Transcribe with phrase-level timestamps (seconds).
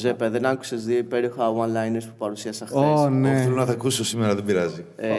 [0.00, 3.42] Ζέπε, δεν άκουσες δύο υπέροχα one-liners που παρουσίασα χθες; Ω, ναι.
[3.42, 4.84] Θέλω να τα ακούσω σήμερα, δεν πειράζει.
[4.96, 5.14] Ε,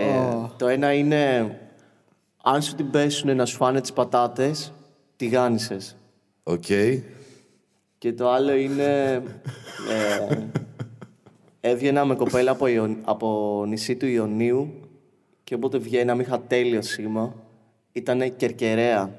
[0.58, 1.52] Το ένα είναι
[2.44, 4.74] αν σου την πέσουν να σου φάνε τις πατάτες,
[5.16, 5.98] τι γάνισες.
[6.44, 6.64] Οκ.
[7.98, 9.14] Και το άλλο είναι.
[10.30, 10.38] Ε,
[11.60, 14.74] έβγαινα με κοπέλα από, Ιων- από νησί του Ιωνίου
[15.44, 17.34] και όποτε βγαίναμε είχα τέλειο σήμα.
[17.92, 19.10] Ήτανε κερκεραία.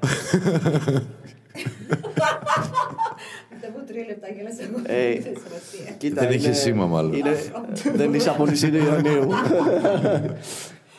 [3.99, 4.77] Δεν μου τρία λεπτά γέλασα εγώ.
[4.85, 5.93] Ε, Δεν σημασία.
[5.97, 7.13] Κοίτα, Δεν είχε σήμα, μάλλον.
[7.13, 7.35] είναι-
[7.95, 9.29] δεν είσαι από νησί του Ιωνίου.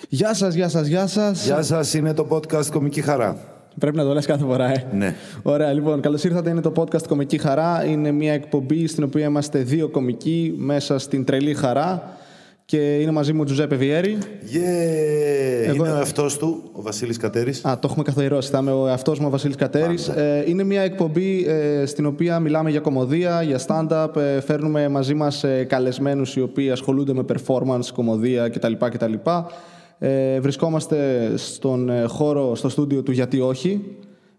[0.08, 1.44] Γεια σας, γεια σας, γεια σας.
[1.44, 3.36] Γεια σας, είναι το podcast Κομική Χαρά.
[3.78, 4.84] Πρέπει να το λες κάθε φορά, ε.
[4.92, 5.14] Ναι.
[5.42, 6.50] Ωραία, λοιπόν, καλώς ήρθατε.
[6.50, 7.84] Είναι το podcast Κομική Χαρά.
[7.84, 12.16] Είναι μια εκπομπή στην οποία είμαστε δύο κομικοί μέσα στην τρελή χαρά.
[12.70, 14.18] Και είναι μαζί μου ο Τζουζέπε Βιέρη.
[14.20, 15.68] Yeah.
[15.68, 17.64] Εγώ- Είναι ο εαυτός του, ο Βασίλης Κατέρης.
[17.64, 18.50] Α, το έχουμε καθοηρώσει.
[18.50, 20.08] Θα είμαι ο εαυτός μου ο Βασίλης Κατέρης.
[20.08, 24.16] Ε, είναι μια εκπομπή ε, στην οποία μιλάμε για κομμωδία, για stand-up.
[24.16, 28.72] Ε, φέρνουμε μαζί μας ε, καλεσμένους οι οποίοι ασχολούνται με performance, κομμωδία κτλ.
[28.90, 29.12] κτλ.
[29.98, 33.84] Ε, βρισκόμαστε στον ε, χώρο, στο στούντιο του Γιατί Όχι.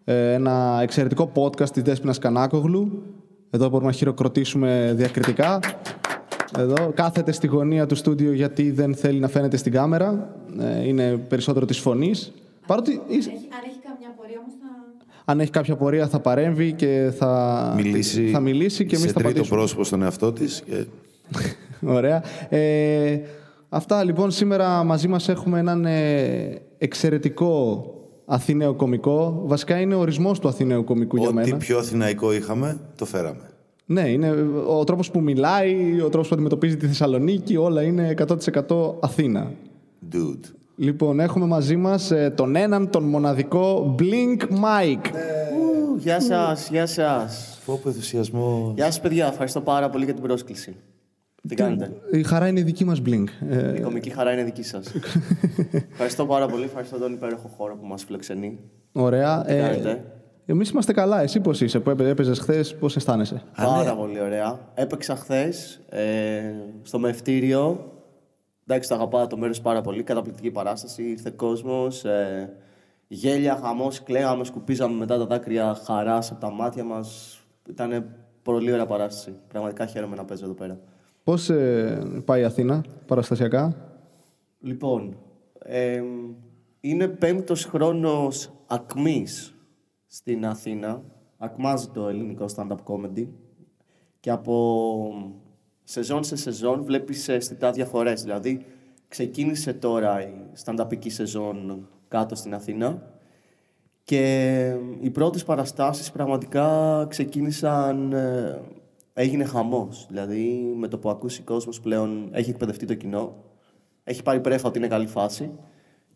[0.03, 3.03] Ε, ένα εξαιρετικό podcast της Δέσποινας Κανάκογλου.
[3.49, 5.59] Εδώ μπορούμε να χειροκροτήσουμε διακριτικά.
[6.57, 10.35] Εδώ κάθεται στη γωνία του στούντιο γιατί δεν θέλει να φαίνεται στην κάμερα.
[10.59, 12.31] Ε, είναι περισσότερο της φωνής.
[12.67, 14.67] Παρότι είσαι- Έχει- Αν έχει καμιά απορία όμως θα.
[15.25, 19.19] αν έχει κάποια πορεία θα παρέμβει και θα Μιλήσει, θα μιλήσει και εμείς σε θα
[19.19, 19.57] τρίτο πατήσουμε.
[19.57, 20.63] πρόσωπο στον εαυτό της.
[20.65, 20.85] Και...
[21.97, 22.23] Ωραία.
[22.49, 23.19] Ε,
[23.69, 27.85] αυτά λοιπόν σήμερα μαζί μας έχουμε έναν ε, εξαιρετικό
[28.25, 29.41] Αθηναίος κομικό.
[29.45, 31.57] Βασικά είναι ο ορισμός του Αθηναίου κομικού για Ό,τι μένα.
[31.57, 33.49] πιο αθηναϊκό είχαμε, το φέραμε.
[33.91, 34.31] Ναι, είναι
[34.67, 38.13] ο τρόπος που μιλάει, ο τρόπος που αντιμετωπίζει τη Θεσσαλονίκη, όλα είναι
[38.67, 39.51] 100% Αθήνα.
[40.11, 40.49] Dude.
[40.75, 45.05] Λοιπόν, έχουμε μαζί μας ε, τον έναν, τον μοναδικό Blink Mike.
[45.05, 47.59] Ου, Γεια σας, γεια σας.
[47.65, 48.71] Πω πω ενθουσιασμό.
[48.75, 49.27] Γεια σας, παιδιά.
[49.27, 50.75] Ευχαριστώ πάρα πολύ για την πρόσκληση.
[51.49, 53.23] Τι κάνετε; Η χαρά είναι η δική μας Blink.
[53.49, 54.91] Ε, Η κομική χαρά είναι δική σας.
[55.91, 56.63] Ευχαριστώ πάρα πολύ.
[56.63, 58.59] Ευχαριστώ τον υπέροχο χώρο που μας φιλοξενεί.
[58.91, 59.41] ωραία.
[59.41, 60.03] Τι κάνετε;
[60.45, 61.21] Εμείς είμαστε καλά.
[61.21, 64.59] Εσύ πώς είσαι; Που έπαι- έπαιζες χθες, πώς αισθάνεσαι; Πάρα πολύ ωραία.
[64.73, 66.41] Έπαιξα χθες ε,
[66.81, 67.91] στο μευτήριο.
[68.67, 70.03] Εντάξει, το αγαπάω το μέρος πάρα πολύ.
[70.03, 71.03] Καταπληκτική παράσταση.
[71.03, 72.05] Ήρθε κόσμος.
[72.05, 72.53] Ε,
[73.07, 77.39] γέλια, χαμός, κλαίγαμε, σκουπίζαμε μετά τα δάκρυα χαράς από τα μάτια μας.
[77.69, 78.05] Ήταν
[78.41, 79.35] πολύ ωραία παράσταση.
[79.47, 80.79] Πραγματικά χαίρομαι να παίζω εδώ πέρα.
[81.23, 83.75] Πώς ε, πάει η Αθήνα παραστασιακά;
[84.59, 85.17] Λοιπόν,
[85.59, 86.01] ε,
[86.81, 89.53] είναι πέμπτος χρόνος ακμής
[90.13, 91.03] στην Αθήνα.
[91.37, 93.27] Ακμάζει το ελληνικό stand-up comedy.
[94.19, 95.13] Και από
[95.83, 98.23] σεζόν σε σεζόν βλέπεις αισθητά διαφορές.
[98.23, 98.65] Δηλαδή,
[99.07, 100.33] ξεκίνησε τώρα η
[100.65, 103.13] stand-upική σεζόν κάτω στην Αθήνα.
[104.03, 108.13] Και οι πρώτες παραστάσεις πραγματικά ξεκίνησαν...
[108.13, 108.61] ε,
[109.13, 110.05] έγινε χαμός.
[110.09, 113.35] Δηλαδή, με το που ακούσει κόσμος πλέον έχει εκπαιδευτεί το κοινό.
[114.03, 115.51] Έχει πάρει πρέφα ότι είναι καλή φάση.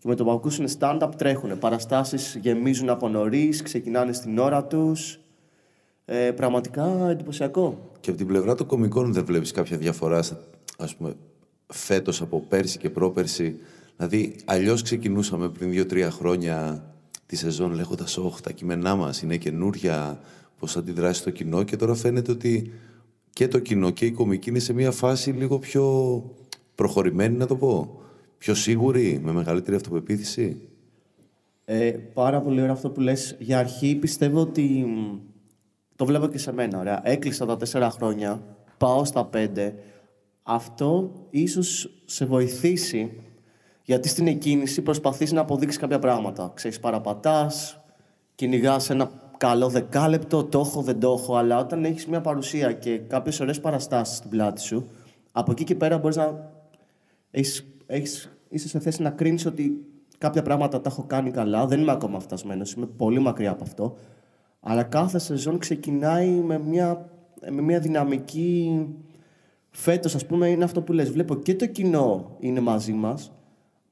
[0.05, 1.59] Και με το που ακούσουν stand-up τρέχουν.
[1.59, 5.19] Παραστάσεις γεμίζουν από νωρίς, ξεκινάνε στην ώρα τους.
[6.05, 7.91] Ε, πραγματικά εντυπωσιακό.
[7.99, 10.39] Και από την πλευρά των κομικών δεν βλέπεις κάποια διαφορά, στα-
[10.77, 11.13] ας πούμε,
[11.67, 13.55] φέτος από πέρσι και πρόπερσι;
[13.97, 16.85] Δηλαδή, αλλιώς ξεκινούσαμε πριν δύο-τρία χρόνια
[17.25, 20.19] τη σεζόν λέγοντας: Όχι, τα κείμενά μας είναι καινούρια,
[20.59, 21.63] πώς θα αντιδράσει το κοινό.
[21.63, 22.72] Και τώρα φαίνεται ότι
[23.33, 26.23] και το κοινό και η κομική είναι σε μια φάση λίγο πιο
[26.75, 27.99] προχωρημένη, να το πω.
[28.38, 30.69] Πιο σίγουρη, με μεγαλύτερη αυτοπεποίθηση;
[31.66, 33.35] Ε, πάρα πολύ ωραίο αυτό που λες.
[33.40, 35.18] Για αρχή πιστεύω ότι μ,
[35.96, 36.79] το βλέπω και σε μένα.
[36.79, 37.01] Ωραία.
[37.03, 39.75] Έκλεισα τα τέσσερα χρόνια, πάω στα πέντε.
[40.44, 43.12] Αυτό ίσως σε βοηθήσει
[43.84, 46.52] γιατί στην εκκίνηση προσπαθείς να αποδείξεις κάποια πράγματα.
[46.56, 47.79] Ξέρεις, παραπατάς,
[48.35, 52.97] κυνηγάς ένα καλό δεκάλεπτο, το έχω, δεν το έχω, αλλά όταν έχεις μια παρουσία και
[52.97, 54.88] κάποιες ωραίες παραστάσεις στην πλάτη σου,
[55.31, 56.52] από εκεί και πέρα μπορείς να
[57.31, 59.85] έχεις, έχεις, είσαι σε θέση να κρίνεις ότι
[60.18, 61.66] κάποια πράγματα τα έχω κάνει καλά.
[61.66, 63.96] Δεν είμαι ακόμα φτασμένος, είμαι πολύ μακριά από αυτό.
[64.59, 67.09] Αλλά κάθε σεζόν ξεκινάει με μια,
[67.51, 68.85] με μια δυναμική...
[69.78, 71.11] Φέτος, ας πούμε, είναι αυτό που λες.
[71.11, 73.32] Βλέπω και το κοινό είναι μαζί μας,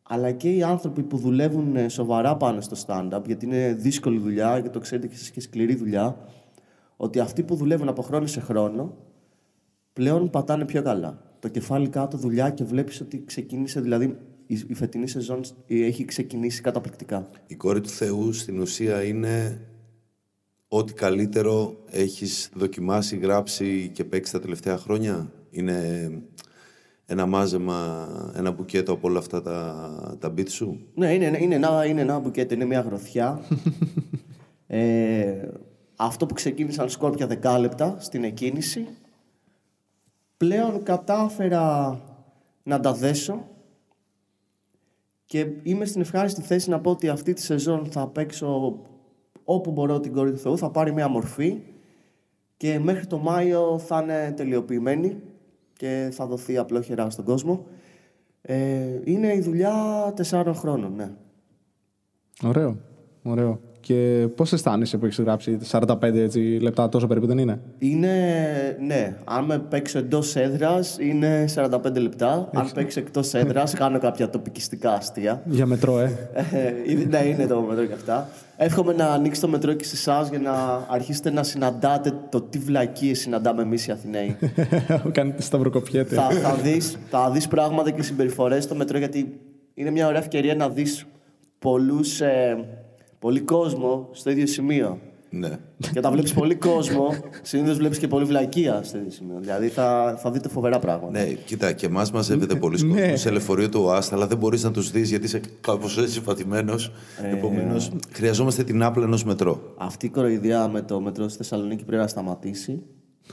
[0.03, 4.61] αλλά και οι άνθρωποι που δουλεύουν ε, σοβαρά πάνω στο stand-up, γιατί είναι δύσκολη δουλειά
[4.61, 6.17] και το ξέρετε και εσείς και σκληρή δουλειά,
[6.97, 8.97] ότι αυτοί που δουλεύουν από χρόνο σε χρόνο,
[9.93, 11.21] πλέον πατάνε πιο καλά.
[11.43, 14.17] Το κεφάλι κάτω, δουλειά και βλέπεις ότι ξεκίνησε, δηλαδή
[14.47, 17.29] η, η φετινή σεζόν έχει ξεκινήσει καταπληκτικά.
[17.47, 19.61] Η κόρη του Θεού στην ουσία είναι
[20.67, 25.31] ό,τι καλύτερο έχεις δοκιμάσει, γράψει και παίξει τα τελευταία χρόνια.
[25.49, 26.09] Είναι
[27.05, 30.79] ένα μάζεμα, ένα μπουκέτο από όλα αυτά τα, τα beat σου.
[30.95, 33.41] Ναι, είναι, είναι, ένα, είναι ένα μπουκέτο, είναι μια γροθιά.
[34.67, 35.47] ε,
[35.95, 38.87] αυτό που ξεκίνησαν σκόρπια δεκάλεπτα στην εκκίνηση,
[40.43, 41.99] πλέον κατάφερα
[42.63, 43.47] να τα δέσω
[45.25, 48.79] και είμαι στην ευχάριστη θέση να πω ότι αυτή τη σεζόν θα παίξω
[49.43, 51.61] όπου μπορώ την κόρη του Θεού, θα πάρει μια μορφή
[52.57, 55.21] και μέχρι το Μάιο θα είναι τελειοποιημένη
[55.77, 57.65] και θα δοθεί απλόχερα στον κόσμο.
[58.41, 59.73] Ε, είναι η δουλειά
[60.15, 61.11] τεσσάρων χρόνων, ναι.
[62.43, 62.77] Ωραίο.
[63.23, 63.59] Ωραίο.
[63.85, 68.09] Και πώς αισθάνεσαι που έχεις γράψει 45 έτσι, λεπτά, τόσο περίπου δεν είναι; Είναι,
[68.79, 72.49] ναι, αν με παίξω εντός έδρας είναι 45 λεπτά.
[72.53, 75.41] Αν παίξω εκτός έδρας, κάνω κάποια τοπικιστικά αστεία.
[75.45, 76.11] Για μετρό, ε.
[76.33, 78.27] Ε, ναι, είναι το μετρό και αυτά.
[78.57, 82.57] Εύχομαι να ανοίξει το μετρό και σε εσάς για να αρχίσετε να συναντάτε το τι
[82.57, 84.37] βλακίε συναντάμε εμείς οι Αθηναίοι.
[85.11, 86.15] Κάνετε σταυροκοπιέται.
[86.15, 89.39] θα, θα, δεις, θα δεις πράγματα και συμπεριφορές στο μετρό γιατί
[89.73, 91.05] είναι μια ωραία ευκαιρία να δεις
[91.59, 92.65] πολλούς, ε,
[93.23, 94.99] πολύ κόσμο στο ίδιο σημείο.
[95.29, 95.49] Ναι.
[95.77, 97.07] και όταν βλέπεις πολύ κόσμο,
[97.41, 99.37] συνήθως βλέπεις και πολύ βλακεία στο ίδιο σημείο.
[99.39, 101.19] Δηλαδή θα, θα δείτε φοβερά πράγματα.
[101.19, 103.15] Ναι, κοίτα, και εμάς μαζεύεται πολλοί κόσμος Ναι.
[103.15, 106.73] σε λεωφορείο του ΟΑΣΤ, αλλά δεν μπορείς να τους δεις γιατί είσαι κάπως έτσι πατημένο.
[107.23, 109.73] Ε, Επομένως, χρειαζόμαστε την άπλα ενός μετρό.
[109.77, 112.81] Αυτή η κοροϊδιά με το μετρό στη Θεσσαλονίκη πρέπει να σταματήσει.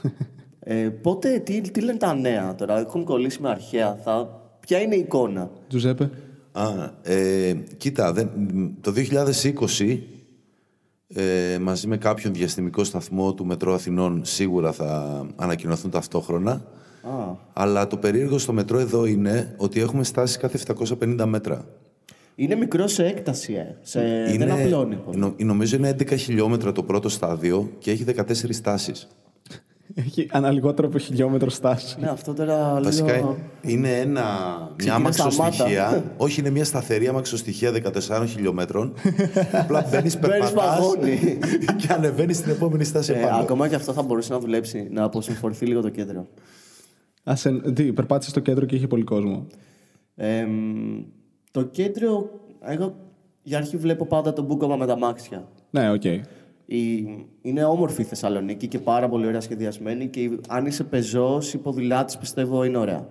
[0.59, 3.99] ε, πότε, τι, τι λένε τα νέα τώρα, έχουν κολλήσει με αρχαία.
[4.03, 6.09] Θα, ποια είναι η εικόνα; Τζουζέπε.
[6.51, 6.69] Α,
[7.03, 8.29] ε, κοίτα, δεν,
[8.81, 8.93] το
[9.79, 9.97] 2020
[11.07, 16.51] ε, μαζί με κάποιον διαστημικό σταθμό του Μετρό Αθηνών σίγουρα θα ανακοινωθούν ταυτόχρονα.
[16.51, 20.59] Α, Αλλά το περίεργο στο μετρό εδώ είναι ότι έχουμε στάσει κάθε
[20.99, 21.65] 750 μέτρα.
[22.35, 23.75] είναι μικρό σε έκταση, ε.
[23.81, 23.99] Σε,
[24.37, 24.95] δεν απλώνει.
[24.95, 25.17] πολύ.
[25.17, 29.07] νο- νομίζω είναι 11 χιλιόμετρα το πρώτο στάδιο και έχει 14 στάσεις.
[29.95, 31.97] Έχει αναλυγότερο από χιλιόμετρο στάση.
[31.99, 33.37] Ναι, αυτό τώρα Βασικά λίγο...
[33.61, 35.87] είναι ένα, μια Ξεκινά αμαξοστοιχεία.
[35.87, 36.13] σταμάτα.
[36.17, 37.71] όχι, είναι μια σταθερή αμαξοστοιχεία
[38.09, 38.93] 14 χιλιόμετρων.
[39.51, 41.19] Απλά μπαίνεις, περπατάς βαγόνι.
[41.79, 43.35] και ανεβαίνεις στην επόμενη στάση Ε, επάνω.
[43.41, 46.27] ακόμα και αυτό θα μπορούσε να δουλέψει, να αποσυμφορηθεί λίγο το κέντρο.
[47.23, 49.47] Ας εν- τι, περπάτησες στο κέντρο και είχε πολύ κόσμο.
[50.15, 51.03] Ε, μ,
[51.51, 52.29] το κέντρο,
[52.61, 52.95] εγώ
[53.43, 55.47] για αρχή βλέπω πάντα το μπούκωμα με τα αμάξια.
[55.69, 56.01] Ναι, οκ.
[56.75, 57.07] Η,
[57.41, 61.57] είναι όμορφη η Θεσσαλονίκη και πάρα πολύ ωραία σχεδιασμένη και η- αν είσαι πεζός ή
[61.57, 63.07] ποδηλάτης πιστεύω είναι ωραία.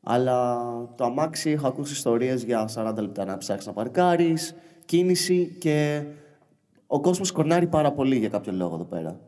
[0.00, 0.58] Αλλά
[0.96, 4.54] το αμάξι έχω ακούσει ιστορίες για 40 λεπτά να ψάξεις να παρκάρεις,
[4.84, 6.02] κίνηση και
[6.86, 9.20] ο κόσμος κορνάρει πάρα πολύ για κάποιο λόγο εδώ πέρα.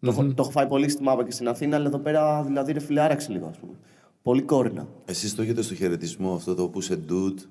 [0.00, 2.72] Το, έχω, το έχω φάει πολύ στη Μάπα και στην Αθήνα, αλλά εδώ πέρα δηλαδή
[2.72, 3.72] ρε φίλε άραξε λίγο ας πούμε.
[4.22, 4.88] Πολύ κόρνα.
[5.04, 7.42] Εσείς το έχετε στο χαιρετισμό αυτό το που είσαι dude;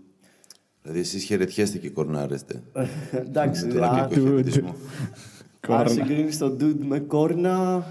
[0.83, 2.63] Δηλαδή εσείς χαιρετιέστε και κορνάρεστε.
[3.27, 4.29] Εντάξει, Με τον α, αγγλικό dude.
[4.29, 4.75] χαιρετισμό.
[5.67, 7.85] αν συγκρίνεις τον dude με κόρνα,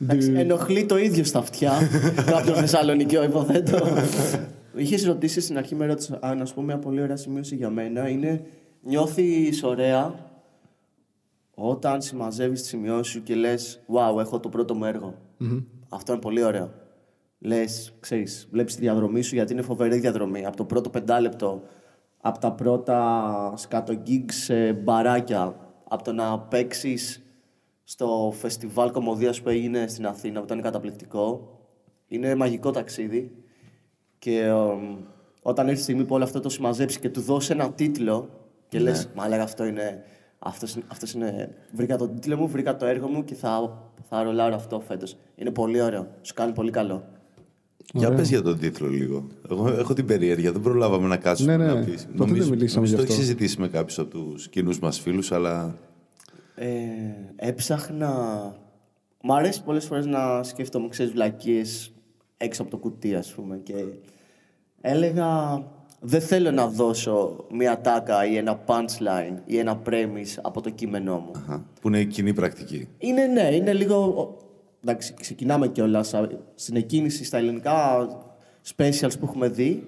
[0.00, 1.72] εντάξει, ενοχλεί το ίδιο στα αυτιά
[2.30, 3.78] κάποιον Θεσσαλονικιό υποθέτω.
[4.74, 7.70] Είχες ρωτήσει στην αρχή με ρώτησε, α, να σου πω μια πολύ ωραία σημείωση για
[7.70, 8.08] μένα.
[8.08, 8.44] Είναι
[8.82, 10.14] νιώθεις ωραία
[11.54, 15.14] όταν συμμαζεύεις τις σημειώσεις σου και λες «Wow, έχω το πρώτο μου έργο».
[15.88, 16.72] Αυτό είναι πολύ ωραίο.
[17.38, 20.46] Λες, ξέρεις, βλέπεις τη διαδρομή σου γιατί είναι φοβερή διαδρομή.
[20.46, 21.62] Από το πρώτο πεντάλεπτο,
[22.24, 25.56] από τα πρώτα σκάτω gigs σε μπαράκια,
[25.88, 27.22] από το να παίξεις
[27.84, 31.56] στο φεστιβάλ κομμωδίας που έγινε στην Αθήνα, που ήταν καταπληκτικό.
[32.06, 33.32] Είναι μαγικό ταξίδι.
[34.18, 34.96] Και εμ,
[35.42, 38.28] όταν έρθει η στιγμή που όλο αυτό το συμμαζέψεις και του δώσεις ένα τίτλο
[38.68, 38.84] και Ναι.
[38.84, 40.02] λες, μα λέγα αυτό είναι,
[40.38, 44.22] αυτός, είναι- αυτός είναι, βρήκα τον τίτλο μου, βρήκα το έργο μου και θα, θα
[44.22, 45.16] ρολάρω αυτό φέτος.
[45.34, 47.04] Είναι πολύ ωραίο, σου κάνει πολύ καλό.
[47.92, 49.26] Για πες για τον τίτλο λίγο.
[49.50, 51.72] Εγώ έχω την περιέργεια, δεν προλάβαμε να κάτσουμε Ναι, ναι.
[51.72, 52.08] να πεις.
[52.16, 55.00] Ποτέ δεν μιλήσαμε νομίζω γι' το αυτό; έχεις συζητήσει με κάποιους από τους κοινούς μας
[55.00, 55.76] φίλους, αλλά
[56.54, 56.68] Ε,
[57.36, 58.10] έψαχνα...
[59.24, 61.92] Μ' αρέσει πολλές φορές να σκέφτομαι, ξέρεις, βλακίες
[62.36, 63.56] έξω από το κουτί, ας πούμε.
[63.62, 63.74] Και
[64.80, 65.62] έλεγα,
[66.00, 71.18] δεν θέλω να δώσω μια τάκα ή ένα punchline ή ένα premise από το κείμενό
[71.18, 71.30] μου.
[71.36, 72.88] αχα, που είναι κοινή πρακτική.
[72.98, 74.36] Είναι, ναι, είναι λίγο...
[74.84, 76.14] Εντάξει, ξεκινάμε κιόλας
[76.54, 78.06] στην εκκίνηση στα ελληνικά
[78.76, 79.86] specials που έχουμε δει.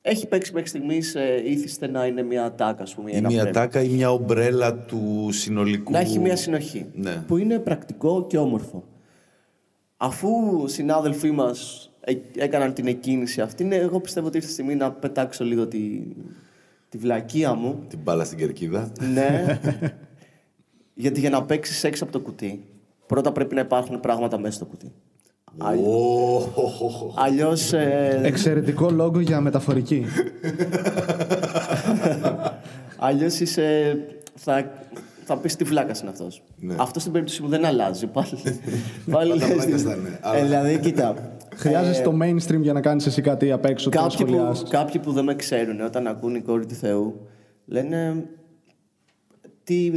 [0.00, 3.10] Έχει παίξει μέχρι στιγμής ε, ήθιστε να είναι μια τάκα, ας πούμε.
[3.10, 3.52] ή Ή ένα μια premise.
[3.52, 5.92] τάκα ή μια ομπρέλα του συνολικού.
[5.92, 6.86] Να έχει μια συνοχή.
[6.94, 7.24] Ναι.
[7.26, 8.84] Που είναι πρακτικό και όμορφο.
[9.96, 10.28] Αφού
[10.66, 11.90] συνάδελφοί μας
[12.36, 16.00] έκαναν την εκκίνηση αυτή, ναι, εγώ πιστεύω ότι ήρθε η στιγμή να πετάξω λίγο τη,
[16.88, 17.84] τη βλακεία μου.
[17.88, 18.92] Την μπάλα στην κερκίδα.
[19.12, 19.58] ναι.
[20.94, 22.64] Γιατί για να παίξεις έξω από το κουτί,
[23.08, 24.92] πρώτα πρέπει να υπάρχουν πράγματα μέσα στο κουτί.
[27.14, 27.72] Αλλιώς.
[28.22, 30.04] Εξαιρετικό λόγο για μεταφορική.
[32.96, 33.96] Αλλιώς είσαι...
[34.34, 34.70] Θα,
[35.24, 36.42] θα πεις τι βλάκας είναι αυτός.
[36.60, 36.74] Ναι.
[36.78, 38.06] Αυτό στην περίπτωση μου δεν αλλάζει.
[38.06, 38.28] Πάλι,
[39.10, 41.32] πάλι Πάντα λες βλάκας την- θα είναι, Ε, αλλά- δηλαδή, κοίτα.
[41.54, 44.32] Χρειάζεσαι ε, το mainstream για να κάνεις εσύ κάτι απ' έξω, το να κάποιοι, που,
[44.32, 44.68] σχολιάσεις.
[44.70, 47.26] κάποιοι που δεν με ξέρουν, όταν ακούν η κόρη του Θεού,
[47.66, 48.24] λένε
[49.64, 49.90] τι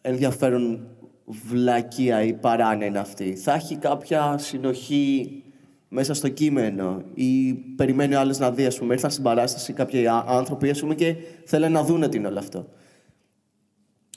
[0.00, 0.86] ενδιαφέρον
[1.24, 3.34] βλακεία ή παράνοια είναι αυτή.
[3.34, 5.42] Θα έχει κάποια συνοχή
[5.88, 10.06] μέσα στο κείμενο ή περιμένει ο άλλος να δει, ας πούμε, ήρθαν στην παράσταση κάποιοι
[10.06, 11.14] α- άνθρωποι, ας πούμε, και
[11.44, 12.68] θέλουν να δούνε τι είναι όλο αυτό.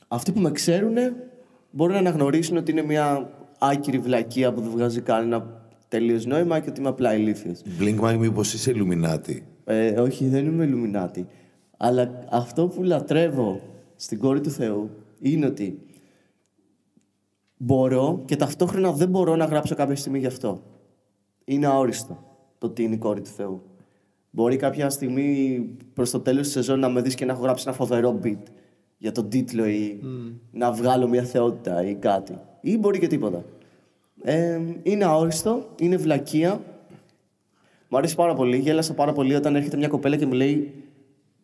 [0.07, 0.95] Αυτοί που με ξέρουν
[1.71, 6.69] μπορούν να αναγνωρίσουν ότι είναι μια άκυρη βλακεία που δεν βγάζει κανένα τελείως νόημα και
[6.69, 7.61] ότι είμαι απλά ηλίθιος.
[7.79, 11.23] Blink Mike, μήπως είσαι Illuminati; Ε, όχι, δεν είμαι Illuminati.
[11.77, 13.61] Αλλά αυτό που λατρεύω
[13.95, 15.79] στην κόρη του Θεού είναι ότι
[17.57, 20.61] μπορώ και ταυτόχρονα δεν μπορώ να γράψω κάποια στιγμή γι' αυτό.
[21.45, 22.23] Είναι αόριστο
[22.57, 23.61] το τι είναι η κόρη του Θεού.
[24.29, 25.59] Μπορεί κάποια στιγμή
[25.93, 28.41] προς το τέλος της σεζόν να με δεις και να έχω γράψει ένα φοβερό beat
[28.97, 29.99] για τον τίτλο ή
[30.51, 32.37] να βγάλω μια θεότητα ή κάτι.
[32.61, 33.45] Ή μπορεί και τίποτα.
[34.21, 36.61] Ε, είναι αόριστο, είναι βλακεία.
[37.89, 38.57] Μου αρέσει πάρα πολύ.
[38.57, 40.73] Γέλασα πάρα πολύ όταν έρχεται μια κοπέλα και μου λέει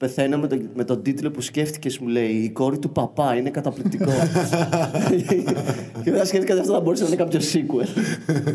[0.03, 3.49] Πεθαίνω με, τον- με τον τίτλο που σκέφτηκες, μου λέει Η κόρη του παπά είναι
[3.49, 4.11] καταπληκτικό.
[6.03, 7.87] και μετά σκέφτηκα ότι αυτό θα μπορούσε να είναι κάποιος sequel.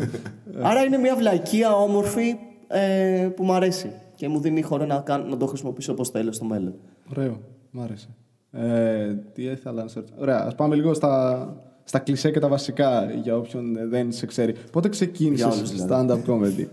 [0.69, 2.35] Άρα είναι μια βλακεία όμορφη
[2.67, 6.31] ε, που μου αρέσει και μου δίνει χώρο να, κάνω, να το χρησιμοποιήσω όπως θέλω
[6.31, 6.73] στο μέλλον.
[7.17, 7.39] Ωραίο.
[7.71, 8.07] Μ' άρεσε.
[8.51, 11.47] Ε, τι ήθελα να σε ρωτήσω; Ωραία, ας πάμε λίγο στα,
[11.83, 14.53] στα κλισέ και τα βασικά για όποιον ε, δεν σε ξέρει.
[14.71, 16.07] Πότε Για ξεκίνησες όλους, δηλαδή.
[16.09, 16.65] stand-up comedy;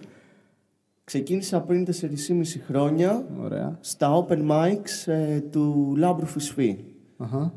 [1.11, 3.79] Ξεκίνησα πριν 4,5 χρόνια Ωραία.
[3.81, 6.79] στα open mics ε, του Λάμπρου Φυσφή.
[7.17, 7.53] Αχα.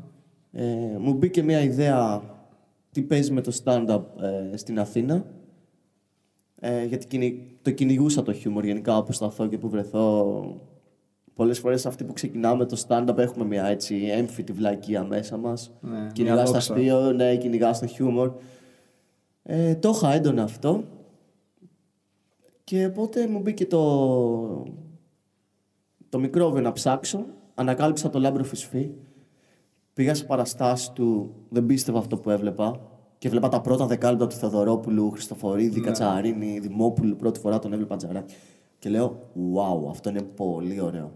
[0.52, 0.64] Ε,
[0.98, 2.22] μου μπήκε μια ιδέα
[2.92, 4.02] τι παίζει με το stand-up
[4.52, 5.24] ε, στην Αθήνα.
[6.60, 10.42] Ε, γιατί κυνη- το κυνηγούσα το χιούμορ γενικά όπου σταθώ και που βρεθώ.
[11.34, 15.72] Πολλές φορές αυτοί που ξεκινάμε το stand-up έχουμε μια έτσι έμφυτη βλακεία μέσα μας.
[15.80, 16.72] Ναι, μια κυνηγάς το δόξα.
[16.74, 18.32] αστείο, ναι, κυνηγάς το χιούμορ.
[19.42, 20.84] Ε, το είχα έντονα αυτό.
[22.70, 24.64] Και οπότε μου μπήκε το,
[26.08, 27.24] το μικρόβιο να ψάξω.
[27.54, 28.90] Ανακάλυψα το Λάμπρο Φισφή.
[29.92, 32.80] Πήγα σε παραστάσεις του, δεν πίστευα αυτό που έβλεπα.
[33.18, 37.16] Και βλέπα τα πρώτα δεκάλεπτα του Θεοδωρόπουλου, Χριστοφορίδη, Κατσαρίνη, Δημόπουλου.
[37.16, 38.34] Πρώτη φορά τον έβλεπα τζαράκι.
[38.78, 41.12] Και λέω, wow, αυτό είναι πολύ ωραίο.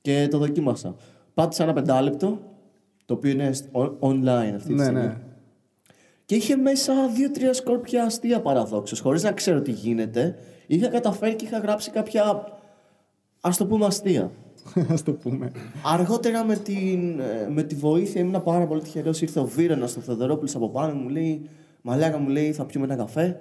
[0.00, 0.94] Και το δοκίμασα.
[1.34, 2.38] Πάτησα ένα πεντάλεπτο,
[3.04, 5.00] το οποίο είναι στο- on- online αυτή τη Ναι, στιγμή.
[5.00, 5.16] ναι.
[6.24, 10.38] Και είχε μέσα δύο-τρία σκόρπια αστεία παραδόξως, χωρίς να ξέρω τι γίνεται.
[10.70, 12.44] Είχα καταφέρει και είχα γράψει κάποια
[13.40, 14.30] ας το πούμε αστεία.
[14.92, 15.52] Ας το πούμε.
[15.84, 19.20] Αργότερα με, την, ε, με τη βοήθεια ήμουν πάρα πολύ τυχερός.
[19.20, 21.48] Ήρθε ο Βίρονα στο Θεοδωρόπουλος από πάνω μου λέει:
[21.82, 23.40] Μαλάκα μου λέει, θα πιούμε ένα καφέ.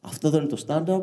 [0.00, 1.02] Αυτό δεν είναι το stand-up.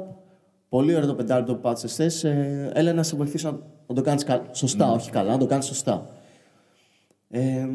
[0.69, 2.29] Πολύ ωραίο το πεντάλεπτο που πάτησες χθε.
[2.29, 3.57] Ε, έλα να σε βοηθήσω να,
[3.87, 6.09] να το κάνεις σωστά, όχι καλά, να το κάνεις σωστά.
[7.29, 7.67] Ε,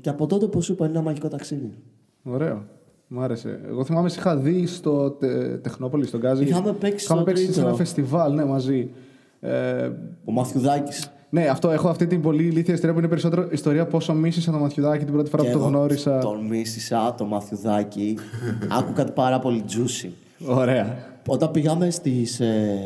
[0.00, 1.74] και από τότε, όπω σου είπα, είναι ένα μαγικό ταξίδι.
[2.22, 2.64] Ωραίο.
[3.08, 3.60] Μ' άρεσε.
[3.68, 6.44] Εγώ θυμάμαι, σε είχα δει στο τε, Τεχνόπολη, στον Γκάζι.
[6.44, 7.66] Είχαμε παίξει Είχαμε στο παίξει σε τρίτο.
[7.66, 8.90] ένα φεστιβάλ, ναι, μαζί.
[9.40, 9.90] Ε,
[10.24, 11.10] Ο Μαθιουδάκης.
[11.30, 14.58] ναι, αυτό έχω αυτή την πολύ ηλίθια ιστορία που είναι περισσότερο ιστορία πόσο μίσησα το
[14.58, 16.18] Μαθιουδάκι την πρώτη φορά που το γνώρισα.
[16.18, 18.18] Τον μίσησα, το Μαθιουδάκη.
[18.78, 20.08] Άκου κάτι πάρα πολύ juicy.
[20.46, 20.96] Ωραία.
[21.26, 22.78] Όταν πήγαμε στις ε,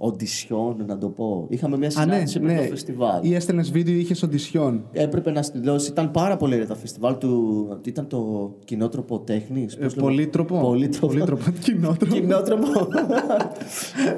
[0.00, 2.60] οντισιόν, να το πω, είχαμε μια Α, ναι, συνάντηση με ναι.
[2.60, 3.24] το φεστιβάλ.
[3.24, 4.84] Ή έστελνες βίντεο ή είχες οντισιόν.
[4.92, 5.90] Έπρεπε να στη δώσει.
[5.90, 7.66] Ήταν πάρα πολύ ωραίο το φεστιβάλ του.
[7.82, 9.74] Τι ήταν το κοινότροπο τέχνης.
[9.74, 10.60] Ε, πολύτροπο.
[10.60, 11.06] Πολύτροπο.
[11.06, 11.44] Πολύτροπο.
[11.62, 12.14] Κοινότροπο.
[12.14, 12.88] Κοινότροπο.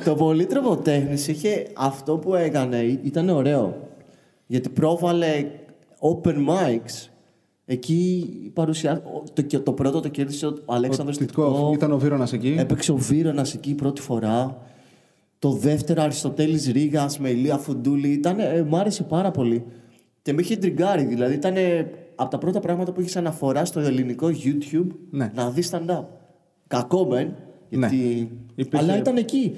[0.05, 2.81] το πολύτροπο τέχνης είχε αυτό που έκανε.
[3.03, 3.89] ήταν ωραίο.
[4.47, 5.45] Γιατί πρόβαλε
[6.01, 7.09] open mics.
[7.65, 9.03] Εκεί παρουσιά...
[9.33, 11.53] το, το πρώτο το κέρδισε ο Αλέξανδρος Τιτκόφ.
[11.53, 11.75] Τιτκόφ.
[11.75, 12.55] Ήταν ο Βίρονας εκεί.
[12.59, 14.63] Έπαιξε ο Βίρονας εκεί πρώτη φορά.
[15.41, 18.09] Το δεύτερο Αριστοτέλης Ρήγας με Ηλία Φουντούλη.
[18.09, 19.65] Ήταν, ε, μ' άρεσε πάρα πολύ.
[20.23, 21.05] Και με είχε τριγκάρει.
[21.05, 21.55] Δηλαδή ήταν
[22.15, 25.31] από τα πρώτα πράγματα που είχε αναφορά στο ελληνικό YouTube Ναι.
[25.35, 26.05] να δεις stand-up.
[26.67, 27.35] Κακό μεν.
[27.69, 27.97] Γιατί...
[28.55, 29.57] Υπήρχε- Αλλά ήταν εκεί.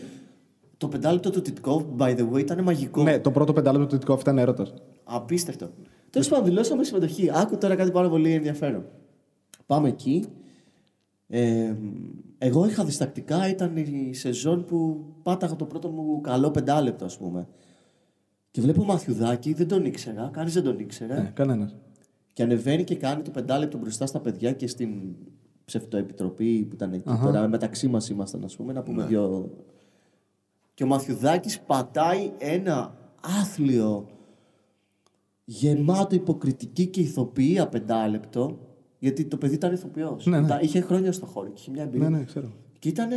[0.76, 3.02] Το πεντάλεπτο του Τιτκόφ, by the way, ήταν μαγικό.
[3.02, 4.74] Ναι, το πρώτο πεντάλεπτο του Τιτκόφ ήταν έρωτας.
[5.04, 5.70] Απίστευτο.
[6.10, 7.30] Τέλος πάντων, δηλώσαμε συμμετοχή.
[7.34, 8.84] Άκου τώρα κάτι πάρα πολύ ενδιαφέρον.
[9.66, 10.24] Πάμε εκεί.
[11.34, 11.74] Ε,
[12.38, 17.48] εγώ είχα διστακτικά, ήταν η σεζόν που πάταγα το πρώτο μου καλό πεντάλεπτο, ας πούμε.
[18.50, 21.14] Και βλέπω Μαθιουδάκη, δεν τον ήξερα, κανείς δεν τον ήξερε.
[21.14, 21.76] Ναι, κανένας.
[22.32, 24.90] Και ανεβαίνει και κάνει το πεντάλεπτο μπροστά στα παιδιά και στην
[25.64, 27.18] ψευτοεπιτροπή που ήταν εκεί.
[27.22, 29.50] Τώρα μεταξύ μας ήμασταν, ας πούμε, να πούμε δύο.
[30.74, 32.94] Και ο Μαθιουδάκης πατάει ένα
[33.40, 34.08] άθλιο,
[35.44, 38.58] γεμάτο υποκριτική και ηθοποιία πεντάλεπτο,
[39.02, 40.26] γιατί το παιδί ήταν ηθοποιός.
[40.26, 40.58] Ναι, ναι.
[40.60, 42.08] Είχε χρόνια στο χώρο και είχε μια εμπειρία.
[42.08, 42.52] Ναι, ναι, ξέρω.
[42.78, 43.08] Και ήταν.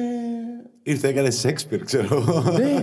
[0.83, 2.41] Ήρθε, έκανε Σέξπιρ, ξέρω εγώ.
[2.57, 2.81] ναι.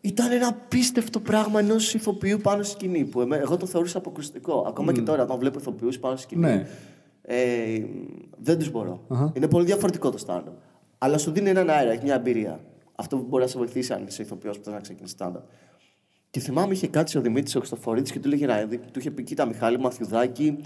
[0.00, 3.04] Ήταν ένα απίστευτο πράγμα ενός ηθοποιού πάνω στη σκηνή.
[3.04, 4.64] Που εμέ- εγώ το θεωρούσα αποκρουστικό.
[4.68, 6.40] Ακόμα και τώρα, όταν βλέπω ηθοποιούς πάνω στη σκηνή.
[6.40, 6.66] Ναι.
[7.22, 7.84] Ε,
[8.38, 9.06] δεν τους μπορώ.
[9.32, 10.52] Είναι πολύ διαφορετικό το stand-up.
[10.98, 12.60] Αλλά σου δίνει έναν αέρα, έχει μια εμπειρία.
[12.94, 15.42] Αυτό που μπορεί να σε βοηθήσει αν είσαι ηθοποιός που θέλει να ξεκινήσεις stand-up.
[16.30, 19.10] Και θυμάμαι είχε κάτσει ο Δημήτρης ο Χριστοφορίδη και του, έλεγε, να δει- του είχε
[19.10, 20.58] πει: Κοίτα, Μιχάλη Μαθιουδάκη,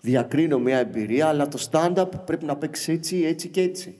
[0.00, 3.98] διακρίνω μια εμπειρία, αλλά το stand-up πρέπει να παίξει έτσι, έτσι και έτσι.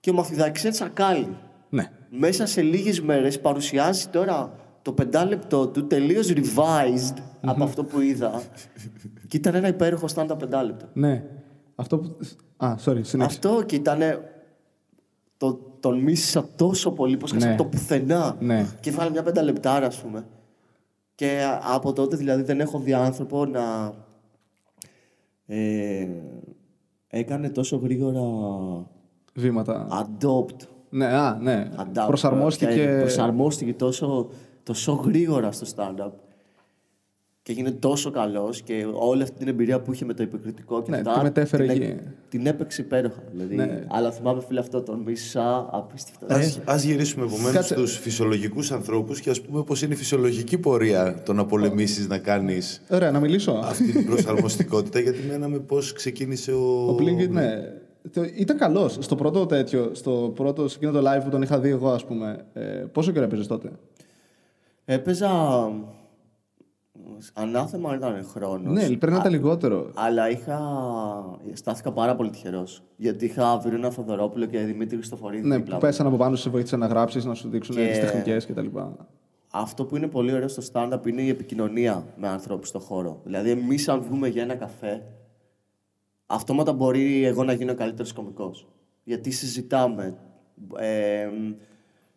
[0.00, 1.36] Και ο Μαθηδάκης είναι τσακάλι.
[1.68, 1.90] Ναι.
[2.10, 8.42] Μέσα σε λίγες μέρες παρουσιάζει τώρα το πεντάλεπτό του τελείως revised από αυτό που είδα.
[9.28, 10.86] και ήταν ένα υπέροχο stand-up πεντάλεπτο.
[10.92, 11.24] Ναι.
[11.74, 12.16] Αυτό που...
[12.56, 13.16] Α, sorry, συνέχισε.
[13.22, 14.00] Αυτό και ήταν.
[15.36, 17.46] Το, τον μίσησα τόσο πολύ πως Ναι.
[17.46, 17.54] ναι.
[17.56, 18.36] το πουθενά.
[18.40, 18.66] Ναι.
[18.80, 20.26] Και βάλει μια πέντα λεπτάρα, ας πούμε.
[21.14, 23.94] Και α- από τότε δηλαδή δεν έχω δει άνθρωπο να.
[25.50, 26.08] Ε,
[27.06, 28.20] έκανε τόσο γρήγορα
[29.34, 29.86] Βήματα.
[29.90, 30.66] adopt.
[30.90, 31.70] Ναι, α, ναι.
[31.76, 32.74] adapt Προσαρμόστηκε.
[32.74, 34.28] και προσαρμόστηκε τόσο,
[34.62, 36.10] τόσο γρήγορα στο stand-up.
[37.48, 40.90] Και έγινε τόσο καλός και όλη αυτή την εμπειρία που είχε με το υποκριτικό και
[40.90, 41.94] Ναι, αυτά, τη μετέφερε την, εκεί.
[42.28, 43.22] την έπαιξε υπέροχα.
[43.32, 43.84] Δηλαδή, Ναι.
[43.88, 46.34] Αλλά θυμάμαι φίλε αυτό τον μίσα απίστευτα.
[46.34, 47.74] Ας, ας γυρίσουμε επομένως Κάτσε.
[47.74, 52.18] στους φυσιολογικούς ανθρώπους και ας πούμε πως είναι η φυσιολογική πορεία το να πολεμήσεις να
[52.18, 53.52] κάνεις Ωραία, να μιλήσω.
[53.64, 56.88] αυτή την προσαρμοστικότητα γιατί μέναμε πώς ξεκίνησε ο...
[56.90, 57.72] Ο Blinkit, ναι.
[58.12, 58.96] Το- Ήταν καλός.
[59.00, 62.04] Στο πρώτο τέτοιο, στο πρώτο, σε εκείνο το live που τον είχα δει εγώ, ας
[62.04, 62.44] πούμε.
[62.52, 62.60] Ε,
[62.92, 63.70] πόσο καιρό έπαιζες τότε;
[64.84, 65.30] Έπαιζα.
[67.34, 68.72] Ανάθεμα ήταν χρόνος.
[68.72, 69.90] Ναι, πρέπει να ήταν λιγότερο.
[69.94, 70.60] Αλλά είχα...
[71.52, 72.82] στάθηκα πάρα πολύ τυχερός.
[72.96, 75.48] Γιατί είχα Βυρίνα Θοδωρόπουλο και Δημήτρη Χριστοφορίδη.
[75.48, 75.80] Ναι, δίπλα που μου.
[75.80, 78.66] πέσαν από πάνω σου, σε βοήθησαν να γράψεις, να σου δείξουν Και- τις τεχνικές κτλ.
[79.50, 83.20] Αυτό που είναι πολύ ωραίο στο stand-up είναι η επικοινωνία με ανθρώπους στον χώρο.
[83.24, 85.02] Δηλαδή, εμείς αν βγούμε για ένα καφέ,
[86.26, 88.68] αυτόματα μπορεί εγώ να γίνω καλύτερος κωμικός.
[89.04, 90.16] Γιατί συζητάμε.
[90.78, 91.28] Ε,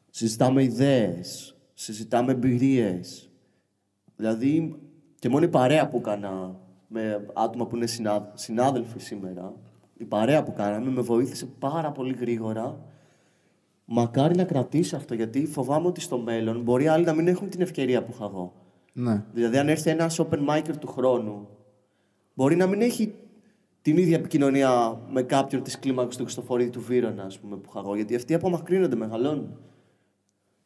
[0.10, 3.31] συζητάμε ιδέες, συζητάμε εμπειρίες.
[4.22, 4.76] Δηλαδή,
[5.20, 6.56] και μόνο η παρέα που έκανα
[6.88, 9.54] με άτομα που είναι συνά- συνάδελφοι σήμερα,
[9.98, 12.80] η παρέα που κάναμε με βοήθησε πάρα πολύ γρήγορα
[13.86, 17.62] Μακάρι να κρατήσω αυτό, γιατί φοβάμαι ότι στο μέλλον μπορεί άλλοι να μην έχουν την
[17.62, 18.54] ευκαιρία που είχα εγώ.
[18.94, 19.24] Ναι.
[19.34, 21.48] Δηλαδή, αν έρθει ένας open micer του χρόνου,
[22.34, 23.14] μπορεί να μην έχει
[23.82, 27.80] την ίδια επικοινωνία με κάποιον της κλίμακα του Χριστοφορίδη του Βύρονα, ας πούμε, που είχα
[27.80, 27.96] εγώ.
[27.96, 29.58] Γιατί αυτοί απομακρύνονται, μεγαλώνουν.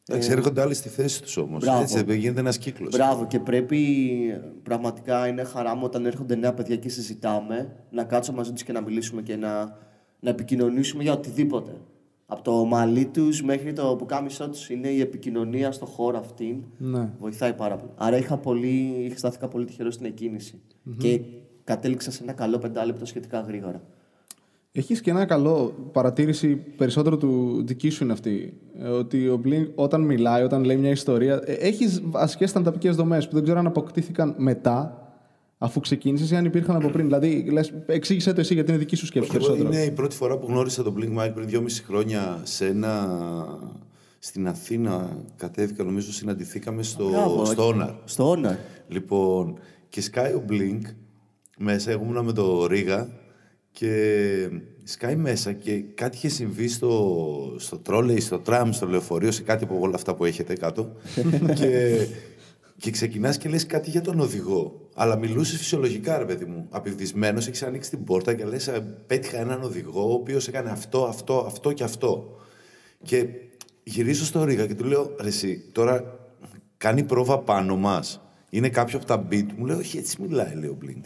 [0.08, 1.64] Εντάξει, έρχονται άλλοι στη θέση τους όμως.
[1.64, 1.82] Μπράβο.
[1.82, 2.96] Έτσι δεν γίνεται ένας κύκλος.
[2.96, 3.78] Μπράβο, και πρέπει
[4.62, 8.72] πραγματικά είναι χαρά μου όταν έρχονται νέα παιδιά και συζητάμε να κάτσω μαζί τους και
[8.72, 9.78] να μιλήσουμε και να,
[10.20, 11.80] να επικοινωνήσουμε για οτιδήποτε.
[12.26, 16.64] Από το μαλλί τους μέχρι το πουκάμισό τους είναι η επικοινωνία στο χώρο αυτήν.
[16.78, 17.10] Ναι.
[17.18, 17.92] Βοηθάει πάρα πολύ.
[17.96, 20.60] Άρα είχα πολύ, είχα στάθηκα πολύ τυχερό στην εκκίνηση.
[20.98, 21.20] Και
[21.64, 23.82] κατέληξα σε ένα καλό πεντάλεπτο σχετικά γρήγορα.
[24.78, 28.52] Έχεις και ένα καλό παρατήρηση περισσότερο του δική σου είναι αυτή.
[28.78, 33.34] Ε, Ότι ο Blink όταν μιλάει, όταν λέει μια ιστορία, έχεις βασικές στανταπικέ δομές που
[33.34, 35.00] δεν ξέρω αν αποκτήθηκαν μετά,
[35.58, 37.04] αφού ξεκίνησες ή αν υπήρχαν από πριν.
[37.04, 39.74] Δηλαδή, λες, εξήγησε το εσύ γιατί είναι δική σου σκέψη Εγώ περισσότερο.
[39.74, 43.18] είναι η πρώτη φορά που γνώρισα τον Blink Mike πριν δυόμιση χρόνια σε ένα...
[44.18, 47.94] Στην Αθήνα κατέβηκα, νομίζω συναντηθήκαμε στο, Μπράβο, στο Honor.
[48.04, 48.56] Στο Honor.
[48.88, 49.58] Λοιπόν,
[49.88, 50.80] και σκάει ο Blink
[51.58, 53.08] μέσα, εγώ ήμουνα με το Ρίγα
[53.78, 54.48] και
[54.84, 59.64] σκάει μέσα και κάτι είχε συμβεί στο, στο τρόλεϊ, στο τραμ, στο λεωφορείο, σε κάτι
[59.64, 60.92] από όλα αυτά που έχετε κάτω.
[61.58, 61.98] και,
[62.76, 64.88] και ξεκινάς και λες κάτι για τον οδηγό.
[64.94, 66.66] Αλλά μιλούσες φυσιολογικά, ρε παιδί μου.
[66.70, 68.70] Απειβδισμένο, έχεις ανοίξει την πόρτα και λες:
[69.06, 72.36] Πέτυχα έναν οδηγό, ο οποίος έκανε αυτό, αυτό, αυτό και αυτό.
[73.02, 73.26] Και
[73.82, 76.18] γυρίζω στο Ρίγα και του λέω: Ρε, εσύ, τώρα
[76.76, 78.20] κάνει πρόβα πάνω μας.
[78.50, 79.46] Είναι κάποιο από τα beat.
[79.56, 81.04] Μου λέει: Όχι, έτσι μιλάει, λέει ο Blink.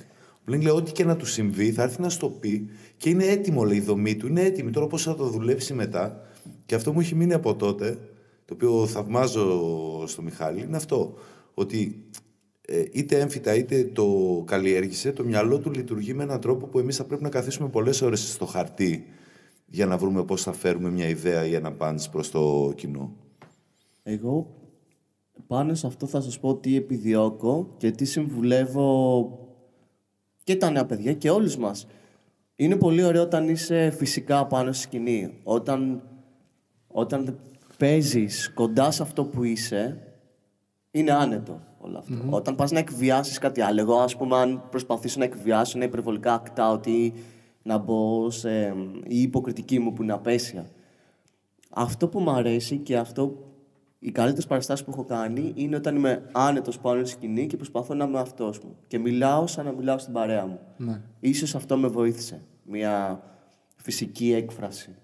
[0.51, 3.25] Ο Blink λέει: Ό,τι και να του συμβεί, θα έρθει να στο πει και είναι
[3.25, 4.27] έτοιμο, λέει η δομή του.
[4.27, 4.71] Είναι έτοιμη.
[4.71, 6.21] Τώρα πώς θα το δουλέψει μετά.
[6.67, 7.99] Και αυτό μου έχει μείνει από τότε,
[8.45, 11.15] το οποίο θαυμάζω στο Μιχάλη, είναι αυτό.
[11.55, 12.05] Ότι
[12.61, 16.97] ε, είτε έμφυτα είτε το καλλιέργησε, το μυαλό του λειτουργεί με έναν τρόπο που εμείς
[16.97, 19.05] θα πρέπει να καθίσουμε πολλές ώρες στο χαρτί
[19.67, 23.17] για να βρούμε πώς θα φέρουμε μια ιδέα ή ένα punch προς το κοινό.
[24.03, 24.55] Εγώ
[25.47, 29.29] πάνω σε αυτό θα σας πω τι επιδιώκω και τι συμβουλεύω
[30.51, 31.87] και τα νέα παιδιά και όλους μας.
[32.57, 35.41] Είναι πολύ ωραίο όταν είσαι φυσικά πάνω στη σκηνή.
[35.43, 36.03] Όταν,
[36.87, 37.39] όταν
[37.77, 39.99] παίζεις κοντά σε αυτό που είσαι,
[40.91, 42.15] είναι άνετο όλο αυτό.
[42.31, 46.43] Όταν πας να εκβιάσεις κάτι άλλο, εγώ ας πούμε αν προσπαθήσω να εκβιάσω ένα υπερβολικά
[46.43, 47.13] act out ή
[47.63, 48.75] να μπω σε
[49.07, 50.67] η υποκριτική μου που είναι απέσια.
[51.71, 53.50] Αυτό που μου αρέσει και αυτό
[54.03, 57.95] οι καλύτερες παραστάσεις που έχω κάνει είναι όταν είμαι άνετος πάνω στη σκηνή και προσπαθώ
[57.95, 58.77] να είμαι αυτός μου.
[58.87, 60.59] Και μιλάω σαν να μιλάω στην παρέα μου.
[60.77, 61.01] Ναι.
[61.21, 62.43] Ίσως αυτό με βοήθησε.
[62.65, 63.23] Μια
[63.77, 64.95] φυσική έκφραση.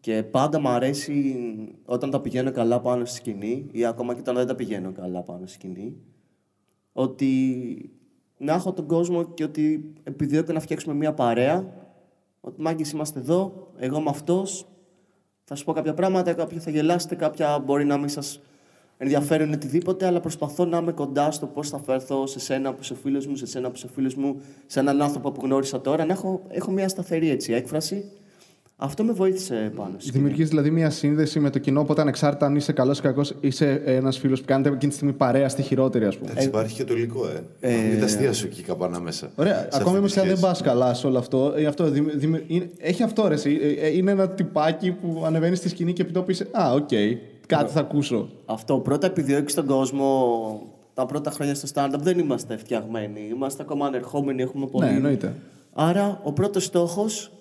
[0.00, 1.36] Και πάντα μου αρέσει
[1.84, 5.22] όταν τα πηγαίνω καλά πάνω στη σκηνή ή ακόμα και όταν δεν τα πηγαίνω καλά
[5.22, 5.96] πάνω στη σκηνή
[6.92, 7.90] ότι
[8.38, 11.72] να έχω τον κόσμο και ότι επιδιώκω να φτιάξουμε μια παρέα
[12.40, 14.66] ότι μάγκες είμαστε εδώ, εγώ είμαι αυτός
[15.48, 18.40] θα σου πω κάποια πράγματα, κάποια θα γελάσετε, κάποια μπορεί να μην σας
[18.98, 22.78] ενδιαφέρον είναι οτιδήποτε, αλλά προσπαθώ να είμαι κοντά στο πώς θα φέρθω σε σένα που
[22.82, 26.04] είσαι φίλο μου, σε σένα που είσαι φίλο μου, σε έναν άνθρωπο που γνώρισα τώρα.
[26.04, 28.10] Να έχω, έχω μια σταθερή έτσι, έκφραση.
[28.80, 29.90] Αυτό με βοήθησε πάνω.
[29.92, 30.18] στη σκηνή.
[30.22, 33.82] Δημιουργείς δηλαδή μια σύνδεση με το κοινό, οπότε ανεξάρτητα αν είσαι καλός ή κακός, είσαι
[33.84, 36.30] ένας φίλος που κάνετε εκείνη τη στιγμή παρέα στη χειρότερη, ας πούμε.
[36.30, 37.20] Εντάξει, υπάρχει και το υλικό,
[37.60, 37.76] ε.
[37.90, 39.30] Μην τα αστεία σου εκεί καπάνα μέσα.
[39.36, 40.52] Ωραία, Σε ακόμη αυτή όμω τη και αν δεν σχέση.
[40.52, 43.34] πας καλά σε όλο αυτό, ε, αυτό δημι- δημι- είναι- έχει αυτό ρε.
[43.34, 43.58] εσύ.
[43.62, 46.46] Ε, ε, Είναι ένα τυπάκι που ανεβαίνει στη σκηνή και επιτόπου είσαι.
[46.52, 46.88] Α, οκ,
[47.46, 48.28] κάτι θα ακούσω.
[48.46, 50.62] Αυτό πρώτα επιδιώκεις στον κόσμο
[50.94, 53.20] τα πρώτα χρόνια στο stand-up δεν είμαστε φτιαγμένοι.
[53.34, 54.86] Είμαστε ακόμα ανερχόμενοι, έχουμε πολύ.
[54.90, 55.34] Ναι, εννοείται.
[55.74, 57.32] Άρα ο πρώτος στόχος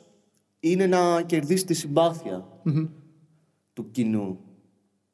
[0.60, 2.46] είναι να κερδίσεις τη συμπαθεια
[3.74, 4.40] του κοινού.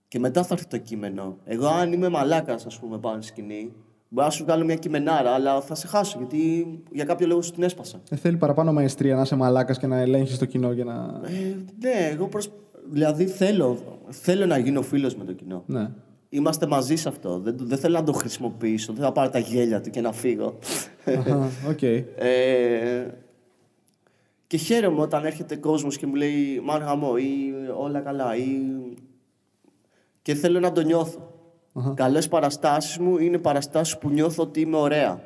[0.07, 1.37] Και μετά θα έρθει το κείμενο.
[1.43, 3.73] Εγώ αν είμαι μαλάκας, ας πούμε, πάνω στη σκηνή,
[4.09, 7.51] μπορώ να σου βγάλω μια κειμενάρα, αλλά θα σε χάσω, γιατί για κάποιο λόγο σου
[7.51, 8.01] την έσπασα.
[8.09, 11.21] Ε, θέλει παραπάνω μαεστρία να είσαι μαλάκας και να ελέγχεις το κοινό και να.
[11.23, 12.51] Ε, ναι, εγώ προσ...
[12.89, 13.77] δηλαδή θέλω,
[14.09, 15.63] θέλω να γίνω φίλος με το κοινό.
[15.65, 15.89] Ναι.
[16.29, 17.39] Είμαστε μαζί σε αυτό.
[17.39, 18.93] Δεν, δεν θέλω να το χρησιμοποιήσω.
[18.93, 20.57] Δεν θα πάρω τα γέλια του και να φύγω.
[21.05, 21.81] Αχα, Οκ.
[21.81, 23.07] Ε,
[24.53, 28.41] και χαίρομαι όταν έρχεται κόσμος και μου λέει «Man γαμώ» ή «Όλα καλά» ή...
[30.21, 31.31] και θέλω να το νιώθω.
[31.93, 35.21] Καλές παραστάσεις μου είναι παραστάσεις που νιώθω ότι είμαι ωραία.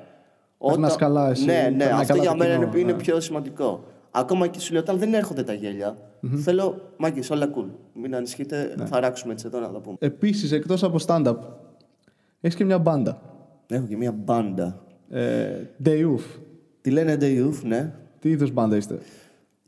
[0.58, 2.98] Περνάς καλά εσύ, Ναι, ναι, περνάει αυτό καλά για το μένα κοινό, είναι, είναι ναι.
[2.98, 3.84] πιο σημαντικό.
[4.12, 5.98] Ακόμα και σου λέω, όταν δεν έρχονται τα γέλια,
[6.44, 7.70] θέλω, μάγκες, όλα cool.
[7.94, 8.86] Μην ανησυχείτε, Ναι.
[8.86, 9.96] θα ράξουμε έτσι εδώ να τα πούμε.
[10.00, 11.38] Επίσης, εκτός από stand-up,
[12.42, 13.22] έχεις και μια μπάντα.
[13.68, 14.84] Έχω και μια μπάντα.
[15.10, 15.50] Ε,
[15.86, 16.40] Dayoof.
[16.82, 17.94] Τη λένε The Youth, ναι.
[18.28, 19.00] Τι είδος μπάντα είστε;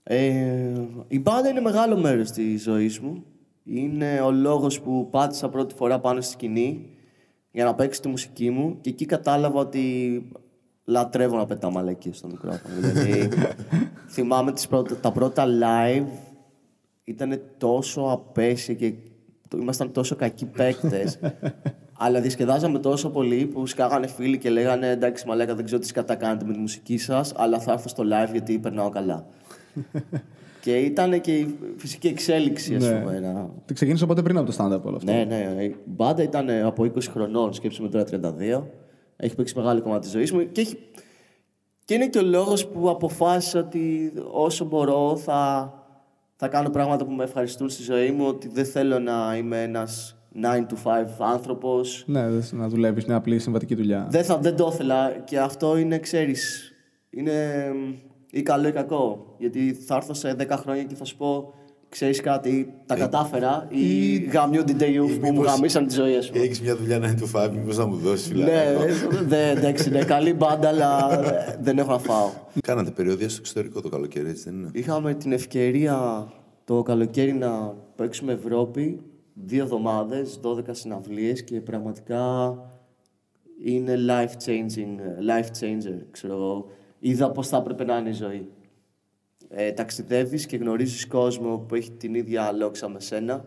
[0.04, 0.72] Ε,
[1.08, 3.24] η μπάντα είναι μεγάλο μέρος της ζωής μου.
[3.64, 6.90] Είναι ο λόγος που πάτησα πρώτη φορά πάνω στη σκηνή
[7.52, 10.22] για να παίξει τη μουσική μου και εκεί κατάλαβα ότι
[10.86, 12.76] λατρεύω να πετάω μαλακίες στο μικρόφωνο.
[12.80, 13.30] δηλαδή,
[14.14, 16.06] θυμάμαι τις πρώτα, τα πρώτα live
[17.04, 18.94] ήταν τόσο απέσια και
[19.48, 21.20] το- ήμασταν τόσο κακοί παίκτες
[22.02, 26.16] αλλά διασκεδάζαμε τόσο πολύ που σκάγανε φίλοι και λέγανε εντάξει μαλάκα δεν ξέρω τι σκατά
[26.16, 29.26] κάνετε με τη μουσική σας αλλά θα έρθω στο live γιατί περνάω καλά.
[30.62, 33.00] και ήταν και η φυσική εξέλιξη ας Ναι.
[33.00, 33.20] πούμε.
[33.20, 35.12] να- Τι ξεκίνησε οπότε πριν από το stand-up όλο αυτό.
[35.12, 35.64] ναι, ναι.
[35.64, 38.64] Η μπάντα ήταν από 20 χρονών, σκέψουμε τώρα 32.
[39.16, 40.78] Έχει παίξει μεγάλο κομμάτι της ζωής μου και, έχει...
[41.86, 45.74] και είναι και ο λόγος που αποφάσισα ότι όσο μπορώ θα,
[46.36, 48.26] θα κάνω πράγματα που με ευχαριστούν στη ζωή μου.
[48.28, 52.04] Ότι δεν θέλω να είμαι ένας 9 to 5 άνθρωπος.
[52.08, 54.08] Ναι, δες, να δουλεύεις μια απλή συμβατική δουλειά.
[54.10, 56.72] Δεν, θα, δεν το ήθελα και αυτό είναι, ξέρεις,
[57.10, 57.34] είναι
[57.74, 57.94] μ,
[58.32, 59.36] ή καλό ή κακό.
[59.38, 61.54] Γιατί θα έρθω σε 10 χρόνια και θα σου πω,
[61.90, 66.16] ξέρεις κάτι, τα κατάφερα ή γαμιούν την day off που μου μήπως- γαμίσαν τη ζωή,
[66.16, 66.44] ας πούμε.
[66.44, 69.26] Έχεις μια δουλειά 9 to 5, μήπως να μου δώσεις Ναι, φιλάκι.
[69.26, 72.30] δε- εντάξει, είναι καλή μπάντα, αλλά ε, δεν έχω να φάω.
[72.62, 76.28] Κάνατε περιόδια στο εξωτερικό το καλοκαίρι, έτσι δεν είναι; Είχαμε την ευκαιρία
[76.66, 79.00] το καλοκαίρι να παίξουμε Ευρώπη,
[79.46, 82.56] δύο εβδομάδες, 12 συναυλίες και πραγματικά
[83.64, 84.98] είναι life changing,
[85.30, 86.70] life changer, ξέρω εγώ.
[87.00, 88.50] Είδα πώς θα έπρεπε να είναι η ζωή.
[89.50, 93.46] Ε, ταξιδεύεις και γνωρίζεις κόσμο που έχει την ίδια λόξα με σένα.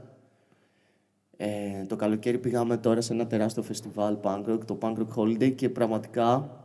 [1.37, 5.55] Ε, το καλοκαίρι πήγαμε τώρα σε ένα τεράστιο φεστιβάλ punk rock, το Punk Rock Holiday
[5.55, 6.57] και πραγματικά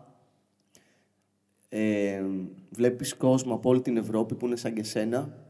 [1.70, 2.24] ε,
[2.70, 5.47] βλέπεις κόσμο από όλη την Ευρώπη που είναι σαν και σένα.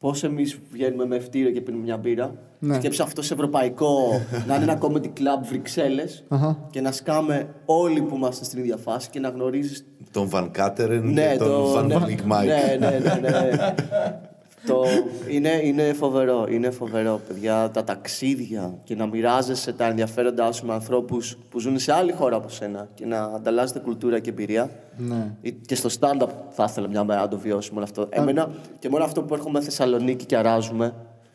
[0.00, 2.34] Πώς εμείς βγαίνουμε με ευτήριο και πίνουμε μια μπύρα.
[2.58, 2.74] Ναι.
[2.74, 6.66] Σκέψε αυτό σε ευρωπαϊκό να είναι ένα comedy club Βρυξέλλες Αχα.
[6.70, 11.12] και να σκάμε όλοι που είμαστε στην ίδια φάση και να γνωρίζεις Τον Βαν Κάτερεν
[11.12, 12.48] ναι, και τον το, Βαν ναι, Blink Mike.
[12.48, 13.74] ναι, ναι, ναι, ναι.
[14.66, 14.84] το,
[15.28, 20.72] είναι, είναι φοβερό, είναι φοβερό, παιδιά, τα ταξίδια και να μοιράζεσαι τα ενδιαφέροντά σου με
[20.72, 24.70] ανθρώπους που ζουν σε άλλη χώρα από σένα και να ανταλλάσσετε κουλτούρα και εμπειρία.
[24.96, 25.34] Ναι.
[25.40, 28.06] Ή- Και στο stand-up θα ήθελα μια μέρα να το βιώσουμε όλο αυτό.
[28.10, 30.94] Εμένα και μόνο αυτό που έρχομαι Θεσσαλονίκη και αράζουμε,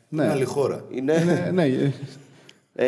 [0.10, 0.84] Είναι άλλη χώρα.
[0.90, 1.92] είναι, Ναι, ναι, ε,
[2.76, 2.88] ε,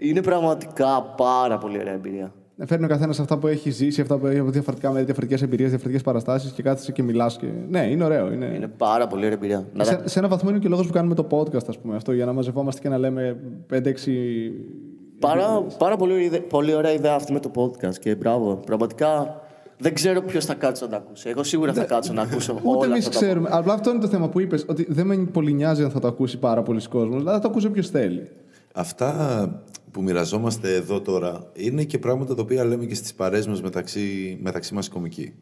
[0.00, 2.32] είναι πραγματικά πάρα πολύ ωραία εμπειρία.
[2.66, 5.68] Φέρνει ο καθένας αυτά που έχει ζήσει, αυτά που έχει από διαφορετικά μέρη, διαφορετικές εμπειρίες,
[5.68, 7.36] διαφορετικές παραστάσεις και κάθεσαι και μιλάς.
[7.36, 7.46] Και...
[7.68, 8.32] Ναι, είναι ωραίο.
[8.32, 8.52] Είναι...
[8.54, 9.66] Είναι πάρα πολύ ωραία εμπειρία.
[9.74, 11.78] Να τα- Σε, σε ένα βαθμό είναι και ο λόγος που κάνουμε το podcast, ας
[11.78, 13.36] πούμε, αυτό, για να μαζευόμαστε και να λέμε
[13.72, 13.76] 5-6.
[15.20, 18.54] Πάρα, πάρα πολύ, ωραία ιδέα- πολύ ωραία ιδέα αυτή με το podcast και μπράβο.
[18.66, 19.40] Πραγματικά
[19.78, 21.28] δεν ξέρω ποιος θα κάτσει να τα ακούσει.
[21.28, 23.48] Εγώ σίγουρα θα κάτσω να ακούσω Ούτε όλα εμείς αυτά τα ξέρουμε.
[23.52, 26.06] Απλά αυτό είναι το θέμα που είπες, ότι δεν με πολύ νοιάζει αν θα το
[26.08, 27.18] ακούσει πάρα πολλοί κόσμος.
[27.18, 28.28] Δηλαδή θα το ακούσει όποιος θέλει.
[28.74, 29.12] Αυτά
[29.94, 34.38] που μοιραζόμαστε εδώ τώρα είναι και πράγματα τα οποία λέμε και στις παρέες μας μεταξύ,
[34.42, 35.32] μεταξύ μας κομικοί.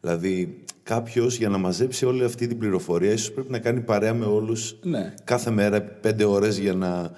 [0.00, 4.24] Δηλαδή, κάποιος για να μαζέψει όλη αυτή την πληροφορία, ίσως πρέπει να κάνει παρέα με
[4.24, 5.14] όλους Ναι.
[5.24, 7.10] κάθε μέρα πέντε ώρες για να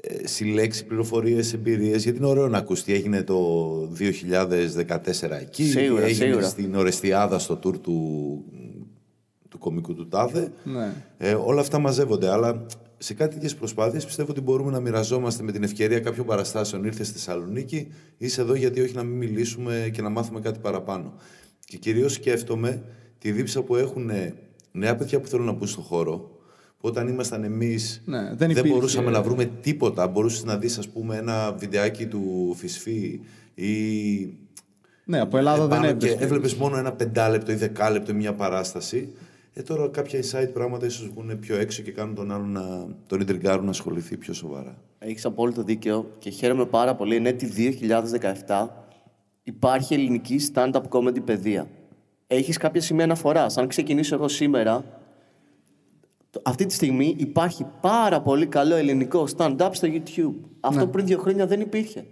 [0.00, 3.38] ε, συλλέξει πληροφορίες, εμπειρίες, γιατί είναι ωραίο να ακούσει τι έγινε το
[3.98, 6.48] 2014 εκεί, Σίγουρα, τι έγινε σίγουρα.
[6.48, 8.44] στην Ορεστιάδα στο τουρ του,
[9.48, 10.52] του κομικού του Τάδε.
[10.64, 10.92] Ναι.
[11.18, 12.66] Ε, όλα αυτά μαζεύονται, αλλά
[13.04, 16.84] σε κάτι τέτοιες προσπάθειες πιστεύω ότι μπορούμε να μοιραζόμαστε με την ευκαιρία κάποιων παραστάσεων.
[16.84, 17.88] Ήρθε στη Θεσσαλονίκη,
[18.18, 21.12] είσαι εδώ γιατί όχι να μην μιλήσουμε και να μάθουμε κάτι παραπάνω.
[21.64, 22.82] Και κυρίως σκέφτομαι
[23.18, 24.10] τη δίψα που έχουν
[24.72, 26.30] νέα παιδιά που θέλουν να μπουν στον χώρο.
[26.78, 30.06] Που όταν ήμασταν εμείς, Ναι, δεν δεν, υπήρχε- μπορούσαμε να βρούμε τίποτα.
[30.08, 33.20] Μπορούσες να δεις, ας πούμε, ένα βιντεάκι του Φυσφή
[33.54, 33.72] ή
[35.04, 36.24] Ναι, από Ελλάδα δεν επάνω και έβγαινε.
[36.24, 39.12] έβλεπες μόνο ένα πεντάλεπτο ή δεκάλεπτο ή μια παράσταση.
[39.56, 43.20] Ε, τώρα κάποια inside πράγματα ίσως βγουν πιο έξω και κάνουν τον άλλον να τον
[43.20, 44.76] ιντριγκάρουν να ασχοληθεί πιο σοβαρά.
[44.98, 47.16] Έχεις απόλυτο δίκαιο και χαίρομαι πάρα πολύ.
[47.16, 47.46] Είναι έτη
[48.46, 48.68] 2017.
[49.42, 51.68] Υπάρχει ελληνική stand-up comedy παιδεία.
[52.26, 54.84] Έχεις κάποια σημεία αναφοράς; Αν ξεκινήσω εγώ σήμερα,
[56.30, 60.34] το- αυτή τη στιγμή υπάρχει πάρα πολύ καλό ελληνικό stand-up στο YouTube.
[60.60, 62.04] Αυτό πριν δύο χρόνια δεν υπήρχε.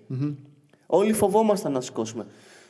[0.87, 2.27] Όλοι φοβόμασταν να σηκώσουμε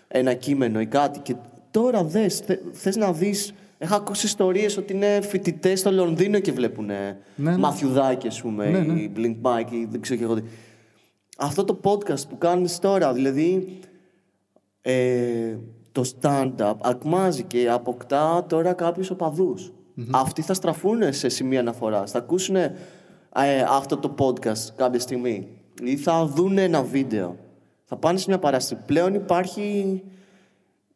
[0.09, 1.19] ένα κείμενο ή κάτι.
[1.19, 1.35] Και
[1.71, 3.55] τώρα δες, θε, θες να δεις...
[3.83, 7.57] Έχω ακούσει ιστορίες ότι είναι φοιτητές στο Λονδίνο και βλέπουν Ναι, ναι.
[7.57, 9.01] μαθιουδάκι, ας πούμε, Ναι, ναι.
[9.01, 10.43] ή Blink Mike ή δεν ξέρω και εγώ τι.
[11.39, 13.79] Αυτό το podcast που κάνεις τώρα, δηλαδή
[14.81, 15.57] ε,
[15.93, 19.73] το stand-up ακμάζει και αποκτά τώρα κάποιους οπαδούς.
[20.11, 22.75] Αυτοί θα στραφούν σε σημεία αναφοράς, θα ακούσουν ε,
[23.69, 25.49] αυτό το podcast κάποια στιγμή
[25.83, 27.37] ή θα δουν ένα βίντεο.
[27.85, 28.83] Θα πάνε σε μια παράσταση.
[28.87, 30.03] Πλέον υπάρχει,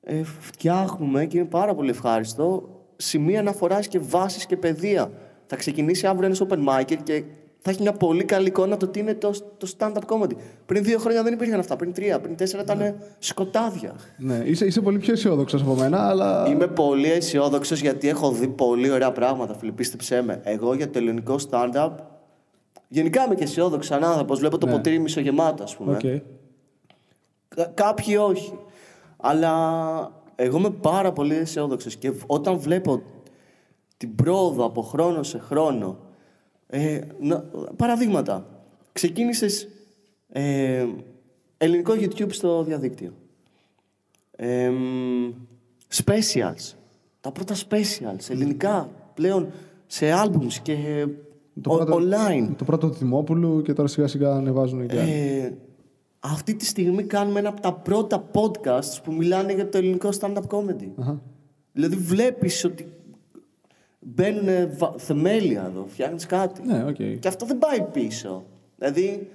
[0.01, 5.11] ε, φτιάχνουμε και είναι πάρα πολύ ευχάριστο, σημεία αναφοράς και βάσεις και παιδεία.
[5.47, 7.25] Θα ξεκινήσει αύριο ένας open mic και
[7.59, 10.33] θα έχει μια πολύ καλή εικόνα το τι είναι το, το stand-up comedy.
[10.67, 11.77] Πριν δύο χρόνια δεν υπήρχαν αυτά.
[11.77, 13.95] Πριν τρία, πριν τέσσερα ήταν σκοτάδια.
[14.19, 16.47] Ναι, είσαι, είσαι πολύ πιο αισιόδοξος από μένα, αλλά.
[16.49, 19.73] Είμαι πολύ αισιόδοξος γιατί έχω δει πολύ ωραία πράγματα, φίλε.
[19.73, 20.41] Πίστεψέ με.
[20.45, 21.91] Εγώ για το ελληνικό stand-up.
[22.89, 24.39] Γενικά είμαι και αισιόδοξος σαν άνθρωπος.
[24.39, 25.93] Βλέπω το ποτήρι μισογεμάτο, ας πούμε.
[25.93, 26.01] Οκ.
[27.57, 28.53] Κα- Κάποιοι όχι.
[29.17, 29.53] Αλλά
[30.37, 31.96] εγώ είμαι πάρα πολύ αισιόδοξος.
[31.96, 33.03] Και όταν βλέπω
[33.96, 35.99] την πρόοδο από χρόνο σε χρόνο.
[36.66, 37.44] Ε, να-
[37.77, 38.46] παραδείγματα.
[38.92, 39.68] Ξεκίνησες
[40.29, 40.87] ε,
[41.59, 43.12] ελληνικό YouTube στο διαδίκτυο.
[44.37, 45.33] Ε, μ,
[46.05, 46.75] specials.
[47.20, 48.29] Τα πρώτα specials.
[48.31, 48.90] Ελληνικά.
[49.14, 49.49] Πλέον
[49.87, 51.07] σε albums και
[51.69, 52.49] o- online.
[52.57, 55.11] Το πρώτο του Δημόπουλου και τώρα σιγά σιγά ανεβάζουν και άλλοι.
[55.11, 55.53] Ε,
[56.33, 60.47] αυτή τη στιγμή κάνουμε ένα από τα πρώτα podcasts που μιλάνε για το ελληνικό stand-up
[60.49, 60.89] comedy.
[61.01, 61.21] Αχα.
[61.73, 62.93] Δηλαδή βλέπεις ότι
[64.01, 66.62] μπαίνουν θεμέλια εδώ, φτιάχνεις κάτι.
[66.62, 66.95] Ναι, οκ.
[66.95, 68.45] Και αυτό δεν πάει πίσω.
[68.79, 69.31] Δηλαδή,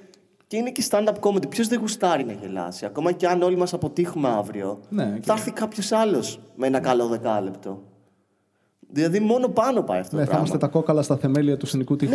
[0.47, 1.49] και είναι και stand-up comedy.
[1.49, 2.86] Ποιος δεν γουστάρει να γελάσει.
[2.86, 7.08] Ακόμα και αν όλοι μας αποτύχουμε αύριο, Ναι, θα έρθει κάποιος άλλος με ένα καλό
[7.08, 7.84] δεκάλεπτο.
[8.93, 10.73] Δηλαδή, μόνο πάνω πάει αυτό Ναι, το θα είμαστε πράγμα.
[10.73, 12.13] τα κόκαλα στα θεμέλια του σκηνικού τείχου.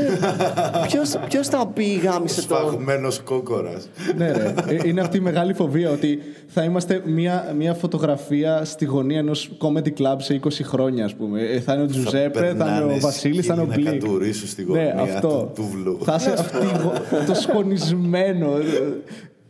[0.86, 2.54] Ποιος, ποιος θα πει γάμισε το...
[2.54, 3.88] Σφαγμένος κόκορας.
[4.16, 4.54] ναι, ρε.
[4.68, 9.50] Ε, Είναι αυτή η μεγάλη φοβία ότι θα είμαστε μια, μια φωτογραφία στη γωνία ενός
[9.60, 11.40] comedy club σε 20 χρόνια, ας πούμε.
[11.42, 13.86] Ε, Θα είναι ο Τζουζέπε, θα είναι ο Βασίλης, θα είναι ο Να Μπλικ.
[13.92, 15.28] κατουρίσουν στη Ναι, γωνία αυτό.
[15.28, 15.98] του τούβλου.
[16.04, 18.46] Θα είσαι αυτή, η γο- το σκονισμένο.
[18.56, 18.92] ε,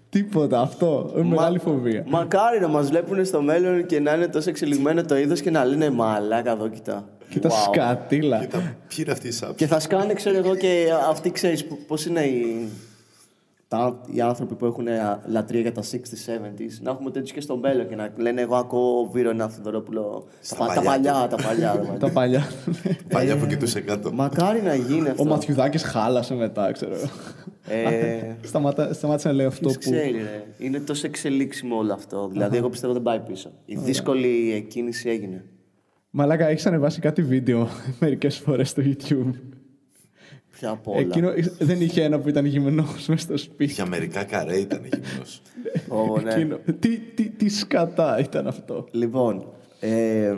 [0.08, 1.12] Τίποτα, αυτό.
[1.16, 2.04] Είναι μεγάλη φοβία.
[2.08, 5.64] Μακάρι να μας βλέπουν στο μέλλον και να είναι τόσο εξελιγμένο το είδος και να
[5.64, 7.08] λένε Μαλάκα εδώ, κοιτά.
[7.30, 7.52] Κοίτα Wow».
[7.72, 8.38] σκατήλα.
[8.38, 9.54] Κοίτα, ποιοι είναι αυτοί οι σάπιοι.
[9.54, 12.68] Και θα σκάνε, ξέρω εγώ, και αυτοί ξέρεις πώς είναι οι,
[13.68, 14.86] τα, οι άνθρωποι που έχουν
[15.26, 16.72] λατρεία για τα 60s, 70s.
[16.82, 20.26] Να έχουμε τέτοιους και στο μέλλον και να λένε Εγώ ακούω Βίρονα Θοδωρόπουλο.
[20.26, 21.84] Τα, Στα πα- τα παλιά παλιά, τα παλιά.
[22.00, 22.46] Τα παλιά.
[23.08, 24.12] Παλιά που κοιτούσε κάτω.
[24.12, 25.22] Μακάρι να γίνει αυτό.
[25.22, 26.94] Ο Μαθιουδάκης χάλασε μετά, ξέρω.
[26.94, 27.06] εγώ.
[27.68, 29.90] Ε, Σταματά- Σταμάτησε να λέει αυτό Ποιος που.
[29.90, 30.44] ξέρει, ρε.
[30.58, 32.28] Είναι τόσο εξελίξιμο όλο αυτό.
[32.32, 33.50] Δηλαδή, εγώ πιστεύω δεν πάει πίσω.
[33.64, 35.44] Η δύσκολη κίνηση έγινε.
[36.18, 37.68] Μαλάκα, έχεις ανεβάσει κάτι βίντεο
[38.00, 39.30] μερικές φορές στο YouTube.
[40.52, 41.00] Πια από όλα.
[41.00, 43.72] Εκείνο δεν είχε ένα που ήταν γυμνός μέσα στο σπίτι.
[43.72, 45.42] Για μερικά καρέ ήταν γυμνός.
[45.88, 46.32] Ω, ναι.
[46.34, 46.58] Εκείνο.
[46.78, 48.86] Τι, τι, τι σκατά ήταν αυτό.
[48.90, 50.34] Λοιπόν, ε,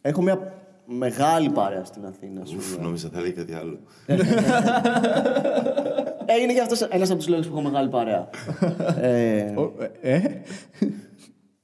[0.00, 0.52] έχω μια
[0.86, 2.44] μεγάλη παρέα στην Αθήνα.
[2.44, 2.54] Σου.
[2.56, 3.78] Ουφ, νόμιζα θα λέει κάτι άλλο.
[6.26, 8.28] ε, είναι και αυτός ένας από τους λόγους που έχω μεγάλη παρέα.
[9.00, 10.22] ε, Ο- Ε, ε;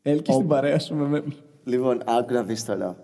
[0.02, 1.08] Έλκεις στην παρέα σου με.
[1.08, 1.22] με-
[1.64, 2.96] λοιπόν, άκου να δεις τώρα.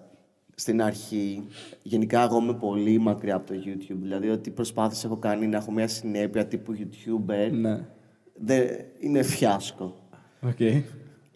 [0.59, 1.47] Στην αρχή,
[1.83, 3.99] γενικά εγώ είμαι πολύ μακριά από το YouTube.
[4.03, 7.87] Δηλαδή, ό,τι προσπάθειες έχω κάνει να έχω μια συνέπεια τύπου YouTuber, Ναι.
[8.35, 8.69] δεν,
[9.01, 9.97] είναι φιάσκο.
[10.43, 10.59] Οκ.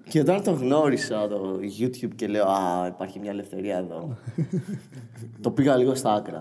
[0.08, 4.16] Και όταν το γνώρισα το YouTube και λέω Α, υπάρχει μια ελευθερία εδώ.
[5.42, 6.38] το πήγα λίγο στα άκρα.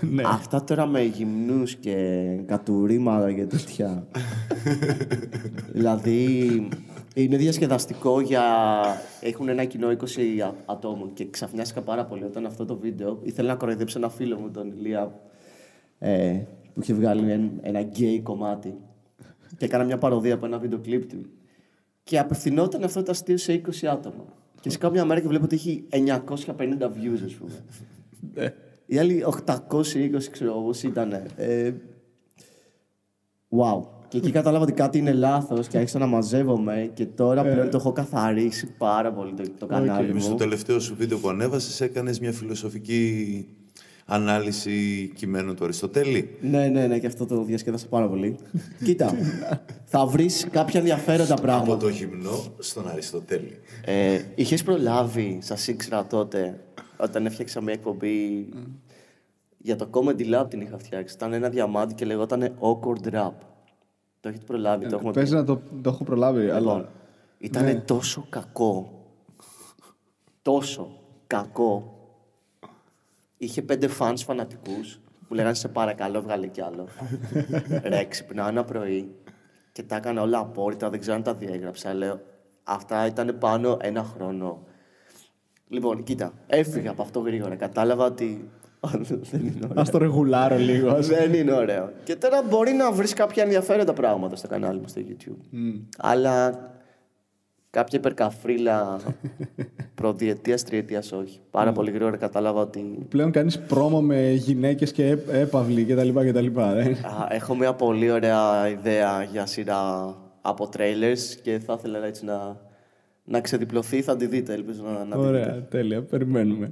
[0.00, 0.22] Ναι.
[0.26, 1.96] Αυτά τώρα με γυμνούς και
[2.46, 4.06] κατουρήματα και τέτοια.
[5.72, 6.68] δηλαδή
[7.14, 8.42] είναι διασκεδαστικό για.
[9.20, 9.92] Έχουν ένα κοινό 20
[10.44, 14.38] α- ατόμων και ξαφνιάστηκα πάρα πολύ όταν αυτό το βίντεο ήθελα να κοροϊδέψω ένα φίλο
[14.38, 15.20] μου, τον Ηλία,
[15.98, 16.40] ε,
[16.74, 18.74] που είχε βγάλει ένα, ένα γκέι κομμάτι.
[19.56, 21.26] και έκανα μια παροδία από ένα βίντεο κλιπ του.
[22.06, 24.24] Και απευθυνόταν αυτό το αστείο σε 20 άτομα.
[24.60, 25.98] Και σε κάποια μέρα και βλέπω ότι έχει 950
[26.84, 27.64] views, ας πούμε.
[28.34, 28.54] Ναι.
[28.86, 29.24] Οι άλλοι
[29.68, 31.12] 820, ξέρω εγώ, πώς ήταν.
[31.36, 31.72] Ε,
[33.50, 33.82] wow.
[34.08, 37.76] Και εκεί κατάλαβα ότι κάτι είναι λάθος και άρχισα να μαζεύομαι και τώρα πλέον το
[37.76, 40.38] έχω καθαρίσει πάρα πολύ το, το κανάλι Εμείς στο μου.
[40.38, 43.48] τελευταίο σου βίντεο που ανέβασες έκανες μια φιλοσοφική
[44.06, 46.36] ανάλυση κειμένου του Αριστοτέλη.
[46.40, 48.36] Ναι, ναι, ναι, και αυτό το διασκέδασα πάρα πολύ.
[48.84, 49.12] Κοίτα,
[49.84, 51.76] θα βρεις κάποια ενδιαφέροντα Από πράγματα.
[51.76, 53.58] το γυμνό στον Αριστοτέλη.
[53.84, 56.60] Ε, Είχες προλάβει, σας ήξερα τότε,
[56.96, 58.48] όταν έφτιαξα μια εκπομπή
[59.58, 61.14] για το Comedy Lab την είχα φτιάξει.
[61.14, 63.32] Ήταν ένα διαμάντι και λεγόταν Awkward Rap.
[64.20, 65.36] Το έχετε προλάβει, το έχουμε Παίζει πει.
[65.36, 66.88] να το, το έχω προλάβει, Λοιπόν, αλλά.
[67.38, 67.74] ήταν Ναι.
[67.74, 68.90] τόσο κακό.
[70.42, 71.95] Τόσο κακό.
[73.38, 76.88] Είχε πέντε φανς φανατικούς που λέγανε σε παρακαλώ βγάλε κι άλλο.
[77.90, 79.14] Ρε, ξυπνάω ένα πρωί
[79.72, 81.94] και τα έκανα όλα απόρριτα, δεν ξέρω αν τα διέγραψα.
[81.94, 82.20] Λέω,
[82.64, 84.62] αυτά ήταν πάνω ένα χρόνο.
[85.68, 87.54] Λοιπόν, κοίτα, έφυγα από αυτό γρήγορα.
[87.56, 88.50] Κατάλαβα ότι
[89.30, 89.82] δεν είναι ωραίο.
[89.82, 90.90] Α το ρεγουλάρω λίγο.
[90.90, 91.06] ας.
[91.16, 91.92] Δεν είναι ωραίο.
[92.04, 95.56] Και τώρα μπορεί να βρεις κάποια ενδιαφέροντα πράγματα στο κανάλι μου στο YouTube.
[95.98, 96.60] Αλλά
[97.76, 99.00] κάποια υπερκαφρίλα
[99.94, 101.38] προδιετίας, τριετίας όχι.
[101.50, 106.08] Πάρα πολύ γρήγορα κατάλαβα ότι Πλέον κάνεις πρόμο με γυναίκες και έ- έπαυλοι κτλ.
[106.28, 106.46] κτλ.
[106.58, 106.90] ε.
[106.90, 112.60] α, έχω μια πολύ ωραία ιδέα για σειρά από trailers και θα ήθελα έτσι να,
[113.24, 114.02] να ξεδιπλωθεί.
[114.02, 115.18] Θα τη δείτε, ελπίζω να, να τη δείτε.
[115.28, 116.02] Ωραία, τέλεια.
[116.02, 116.70] Περιμένουμε.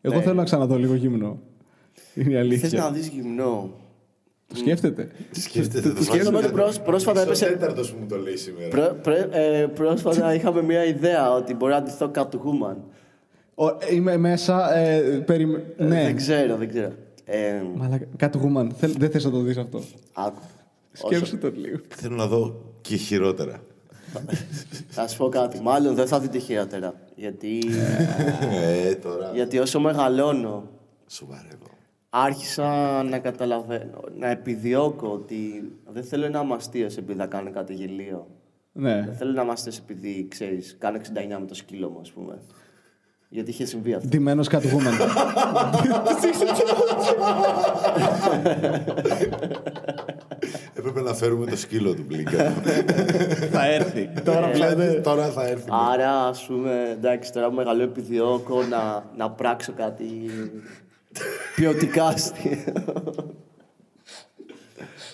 [0.00, 1.38] Εγώ θέλω να ξαναδώ λίγο γυμνό.
[2.14, 2.80] Είναι η Θες αλήθεια.
[2.80, 3.70] να δεις γυμνό.
[4.48, 5.08] Το σκέφτεται.
[5.30, 8.68] Σκέφτεται το σκέφτομαι ότι πρόσ- πρόσφατα Είσαι ο έπεσε- τέταρτος που μου το λέει σήμερα.
[8.68, 12.76] Πρέ- πρέ- ε, πρόσφατα είχαμε μια ιδέα ότι μπορεί να ντυθώ Catwoman.
[13.54, 14.74] Ο, ε, είμαι μέσα.
[14.76, 15.64] Ε, περιμέ...
[15.76, 16.02] ναι.
[16.04, 16.92] Δεν ξέρω, δεν ξέρω.
[17.24, 18.68] Ε, Μαλάκα, Catwoman.
[18.78, 19.82] Θέλ, δεν θες να το δεις αυτό.
[20.12, 20.40] άκου.
[20.92, 21.78] Σκέψου το λίγο.
[21.88, 23.60] Θέλω να δω και χειρότερα.
[24.88, 25.60] Θα σου πω κάτι.
[25.60, 26.94] Μάλλον δεν θα δείτε χειρότερα.
[27.16, 27.58] Γιατί,
[28.88, 29.30] Ε, τώρα.
[29.34, 30.68] γιατί όσο μεγαλώνω,
[31.06, 31.66] Σοβαρεύω.
[32.10, 37.74] Άρχισα να καταλαβαίνω, να επιδιώκω ότι δεν θέλω να είμαι αστείος επειδή θα κάνω κάτι
[37.74, 38.26] γελίο.
[38.72, 39.02] Ναι.
[39.04, 41.00] Δεν θέλω να είμαι αστείος επειδή, ξέρεις, κάνω 69
[41.40, 42.38] με το σκύλο μου, ας πούμε.
[43.28, 44.08] Γιατί είχε συμβεί αυτό.
[44.08, 45.06] Ντυμένος Catwoman.
[50.74, 52.50] Έπρεπε να φέρουμε το σκύλο του Μπλίνκα.
[53.50, 54.10] θα έρθει.
[54.24, 55.68] Τώρα Δηλαδή, Τώρα θα έρθει.
[55.92, 60.04] Άρα, ας πούμε, εντάξει, τώρα που μεγαλώνω επιδιώκω να, να πράξω κάτι
[61.56, 62.58] ποιοτικά αστείο.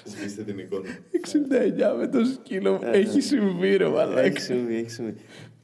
[0.05, 0.89] Σβήστε την εικόνα.
[1.95, 2.81] 69 με το σκύλο.
[2.83, 4.21] Έχει συμβεί, ρε μαλάκα.
[4.21, 5.15] έχει συμβεί, έχει συμβεί.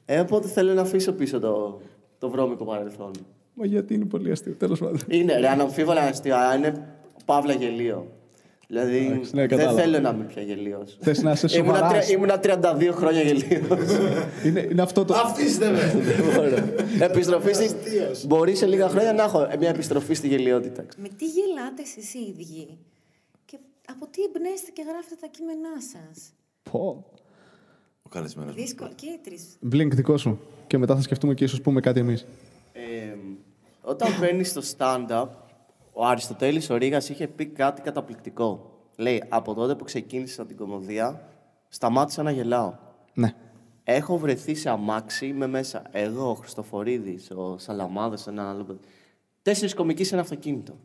[0.05, 1.81] Ε, οπότε θέλω να αφήσω πίσω το,
[2.19, 3.11] το βρώμικο παρελθόν.
[3.55, 4.53] Μα γιατί είναι πολύ αστείο.
[4.53, 4.99] Τέλος πάντων.
[5.09, 6.89] Είναι, ρε, αναμφίβολα αστείο, αλλά είναι
[7.25, 8.18] παύλα γελίο.
[8.71, 9.81] Δηλαδή, Εντάξει, ναι, δεν κατάλαβα.
[9.81, 10.97] θέλω να είμαι πια γελίος.
[11.01, 11.89] Θες να είσαι Ήμουνα, σοβαρά.
[11.99, 13.91] τρια- ήμουνα 32 χρόνια γελίος.
[14.45, 15.15] είναι, είναι αυτό το.
[15.15, 15.81] Αυτής είστε με.
[17.05, 17.77] επιστροφή στη...
[18.27, 20.85] Μπορεί σε λίγα χρόνια να έχω μια επιστροφή στη γελιότητα.
[20.97, 22.79] Με τι γελάτε εσείς οι ίδιοι;
[23.45, 23.59] Και
[23.93, 26.33] από τι εμπνέεστε και γράφετε τα κείμενά σας;
[26.71, 27.05] Πω.
[28.03, 28.61] Ο καλεσμένος μου.
[28.61, 29.43] Δύσκολο και οι τρεις.
[29.73, 30.41] Blink δικό σου.
[30.67, 32.27] Και μετά θα σκεφτούμε και ίσως πούμε κάτι εμείς.
[32.73, 32.81] Ε,
[33.83, 35.27] όταν μπαίνεις στο stand-up,
[36.01, 38.71] ο Αριστοτέλης ο Ρήγας είχε πει κάτι καταπληκτικό.
[38.97, 41.29] Λέει, από τότε που ξεκίνησα την κομμωδία,
[41.69, 42.75] σταμάτησα να γελάω.
[43.15, 43.35] Ναι.
[43.85, 45.83] Έχω βρεθεί σε αμάξι με μέσα.
[45.91, 48.79] Εγώ, ο Χριστοφορίδης, ο Σαλαμάδας, ένα άλλο παιδί.
[49.43, 50.79] Τέσσερις κομικοί σε ένα αυτοκίνητο.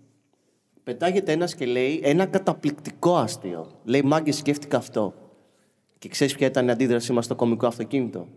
[0.83, 3.71] Πετάγεται ένας και λέει ένα καταπληκτικό αστείο.
[3.83, 5.13] Λέει, μάγκε, σκέφτηκα αυτό.
[5.97, 8.27] Και ξέρεις ποια ήταν η αντίδρασή μας στο κομικό αυτοκίνητο;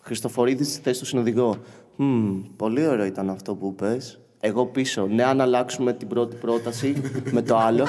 [0.00, 1.56] Χριστοφορίδης στη θέση του συνοδηγό.
[1.96, 4.18] Μμμ, πολύ ωραίο ήταν αυτό που είπες.
[4.46, 5.06] Εγώ πίσω.
[5.06, 6.94] Ναι, αν αλλάξουμε την πρώτη πρόταση
[7.30, 7.86] με το άλλο.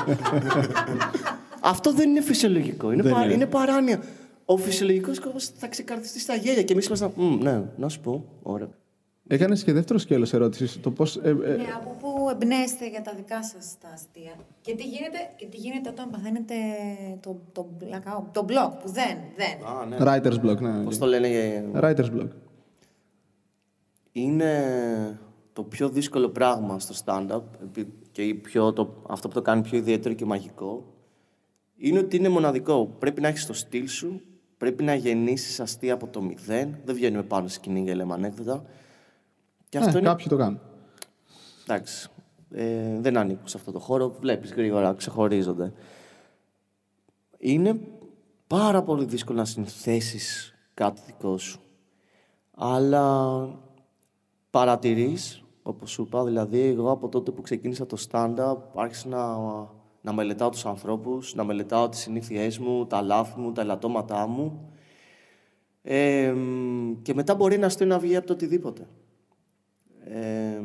[1.62, 2.92] αυτό δεν είναι φυσιολογικό.
[2.92, 3.34] Είναι, Δεν πα- είναι.
[3.34, 4.04] είναι παράνοια.
[4.46, 7.12] Ο φυσιολογικός κόσμος θα ξεκαρδιστεί στα γέλια και εμείς ήμασταν.
[7.16, 8.26] «Μμ, Ναι, να σου πω.
[8.42, 8.68] Ωραία.
[9.28, 10.80] Έκανες και δεύτερο σκέλος ερώτησης.
[10.82, 11.16] Το πώς.
[11.18, 15.18] Ε, ε, Ναι, από πού εμπνέεστε για τα δικά σας τα αστεία; Και τι γίνεται,
[15.36, 16.54] και τι γίνεται όταν παθαίνετε
[17.22, 19.68] το, το, blackout, το block που δεν, δεν.
[19.68, 19.98] Α, ναι.
[20.00, 20.84] writer's block, ναι.
[20.84, 21.28] Πώς το λένε.
[21.28, 22.28] ε, Writer's block.
[24.12, 24.54] είναι
[25.56, 29.62] το πιο δύσκολο πράγμα στο stand-up επί- και η πιο, το, αυτό που το κάνει
[29.62, 30.94] πιο ιδιαίτερο και μαγικό
[31.78, 32.86] είναι ότι είναι μοναδικό.
[33.00, 34.22] Πρέπει να έχεις το στυλ σου,
[34.58, 36.80] πρέπει να γεννήσεις αστεία από το μηδέν.
[36.86, 38.66] Δεν βγαίνουμε πάνω στη σκηνή και λέμε ανέκδοτα.
[39.70, 40.08] Και αυτό Ε, είναι...
[40.10, 40.60] Κάποιοι το κάνουν.
[41.64, 42.10] Εντάξει,
[42.52, 44.16] ε, δεν ανήκουν σε αυτό το χώρο.
[44.20, 45.74] Βλέπεις γρήγορα, ξεχωρίζονται.
[47.38, 47.80] Είναι
[48.48, 51.60] πάρα πολύ δύσκολο να συνθέσεις κάτι δικό σου.
[52.52, 53.48] Αλλά
[54.50, 59.38] παρατηρείς, όπως σου είπα, δηλαδή εγώ από τότε που ξεκίνησα το stand-up άρχισα να,
[60.02, 64.70] να μελετάω τους ανθρώπους, να μελετάω τις συνήθειές μου, τα λάθη μου, τα ελαττώματά μου
[65.82, 66.34] ε,
[67.02, 68.88] και μετά μπορεί να αστείο να βγει από το οτιδήποτε.
[70.04, 70.60] Ε,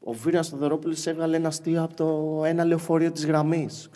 [0.00, 3.90] ο Βίνα Στοδωρόπουλο έβγαλε ένα αστείο από το ένα λεωφορείο της γραμμής.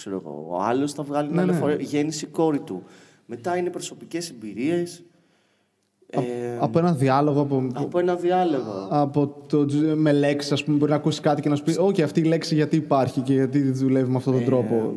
[0.49, 1.51] Ο άλλος θα βγάλει ένα Ναι, ναι.
[1.53, 1.77] λεωφορείο.
[1.79, 2.83] Γέννηση κόρη του.
[3.27, 5.05] Μετά είναι προσωπικές εμπειρίες.
[6.11, 8.87] Ε, Από ένα διάλογο, από, από ένα διάλογο.
[8.91, 12.03] από το, με λέξεις, ας πούμε, μπορεί να ακούσεις κάτι και να σου πει: Όχι,
[12.03, 14.93] αυτή η λέξη γιατί υπάρχει και γιατί δουλεύει με αυτόν Ε, τον τρόπο.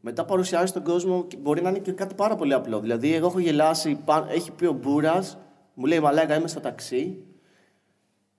[0.00, 2.80] Μετά παρουσιάζει τον κόσμο και μπορεί να είναι και κάτι πάρα πολύ απλό.
[2.80, 5.38] Δηλαδή, εγώ έχω γελάσει, πα- έχει πει ο Μπούρας,
[5.74, 7.18] μου λέει Μαλάκα, είμαι στο ταξί.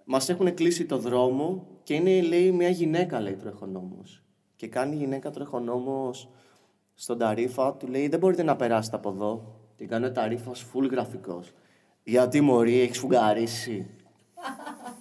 [0.06, 4.02] Μας έχουν κλείσει το δρόμο και είναι, λέει, μια γυναίκα, λέει, τροχονόμο.
[4.56, 6.10] Και κάνει η γυναίκα τροχονόμο
[6.94, 9.56] στον ταρίφα, του λέει: Δεν μπορείτε να περάσετε από εδώ.
[9.76, 11.52] Την κάνει ο ταρίφας full γραφικός.
[12.10, 13.88] Γιατί μωρή, έχεις φουγγαρίσει.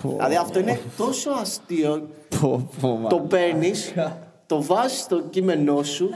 [0.02, 2.08] δηλαδή, αυτό είναι τόσο αστείο
[2.40, 3.08] Πω, πω, μα.
[3.08, 3.94] το παίρνεις,
[4.46, 6.10] το βάζεις στο κείμενό σου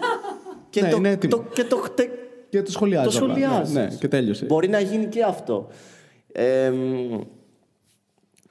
[0.71, 1.37] και, Ναι, το, είναι έτοιμο.
[1.37, 2.11] το, και το, χτε-
[2.49, 3.19] Και το σχολιάζει.
[3.19, 3.35] το απλά.
[3.37, 3.75] σχολιάζεις.
[3.75, 4.45] Ναι, ναι, και τέλειωσε.
[4.45, 5.67] Μπορεί να γίνει και αυτό.
[6.33, 7.21] Ε, μ,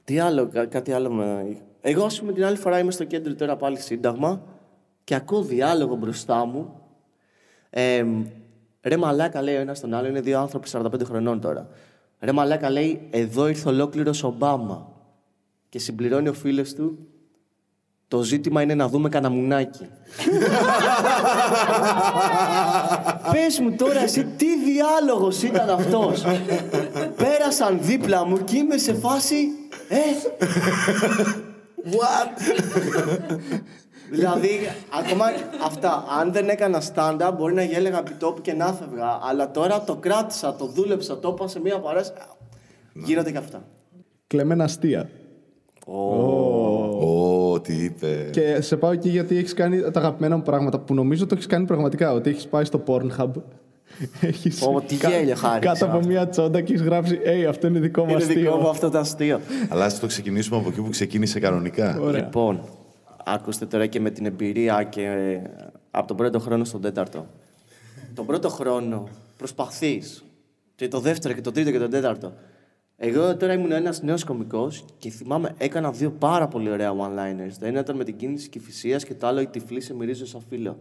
[0.03, 1.09] τι άλλο, κα- κάτι άλλο.
[1.11, 1.57] Με...
[1.81, 4.41] Εγώ, ας πούμε, την άλλη φορά είμαι στο κέντρο τώρα πάλι Σύνταγμα
[5.03, 6.79] και ακούω διάλογο μπροστά μου.
[7.69, 8.23] Ε, μ,
[8.81, 11.67] ρε μαλάκα, λέει ο ένας τον άλλο, είναι δύο άνθρωποι 45 χρονών τώρα.
[12.19, 14.87] Ρε μαλάκα, λέει, εδώ ήρθε ολόκληρος Ομπάμα.
[15.69, 17.07] Και συμπληρώνει ο φίλος του,
[18.07, 19.85] το ζήτημα είναι να δούμε κανένα μουνάκι.
[23.31, 26.23] Πες μου τώρα εσύ τι διάλογος ήταν αυτός;
[27.15, 29.47] Πέρασαν δίπλα μου και είμαι σε φάση...
[29.89, 29.97] Ε,
[31.91, 32.29] what?
[34.11, 34.49] δηλαδή,
[34.99, 35.25] ακόμα
[35.65, 36.03] αυτά.
[36.19, 39.19] Αν δεν έκανα stand-up, μπορεί να γέλεγα επί τόπου και να φεύγα.
[39.29, 42.27] Αλλά τώρα το κράτησα, το δούλεψα, το είπα σε μία παράσταση.
[42.93, 43.63] Γίνονται και αυτά.
[44.27, 45.09] Κλεμμένα αστεία.
[45.85, 48.29] Ω, τι είπε.
[48.31, 51.45] Και σε πάω εκεί γιατί έχεις κάνει τα αγαπημένα μου πράγματα που νομίζω το έχεις
[51.45, 52.13] κάνει πραγματικά.
[52.13, 53.31] Ότι έχεις πάει στο Pornhub.
[54.21, 55.71] Έχεις Ω, τι γέλιο χάριξα.
[55.73, 58.39] Κάτω από μια τσόντα και έχεις γράψει «Ει, αυτό είναι δικό μου Είναι αστείο».
[58.41, 59.39] δικό μου αυτό το αστείο.
[59.69, 61.99] Αλλά ας το ξεκινήσουμε από εκεί που ξεκίνησε κανονικά.
[62.01, 62.23] Ωραία.
[62.23, 62.61] Λοιπόν,
[63.33, 65.41] άκουστε τώρα και με την εμπειρία και ε,
[65.91, 67.27] από τον πρώτο χρόνο στον τέταρτο.
[68.13, 69.07] τον πρώτο χρόνο
[69.37, 70.23] προσπαθείς
[70.75, 72.33] και το δεύτερο και το τρίτο και το τέταρτο.
[73.01, 77.53] Εγώ τώρα ήμουν ένας νέος κωμικός και θυμάμαι έκανα δύο πάρα πολύ ωραία one-liners.
[77.59, 80.41] Το ένα ήταν με την κίνηση Κηφισίας και το άλλο η τυφλή σε μυρίζω σαν
[80.49, 80.77] φίλο.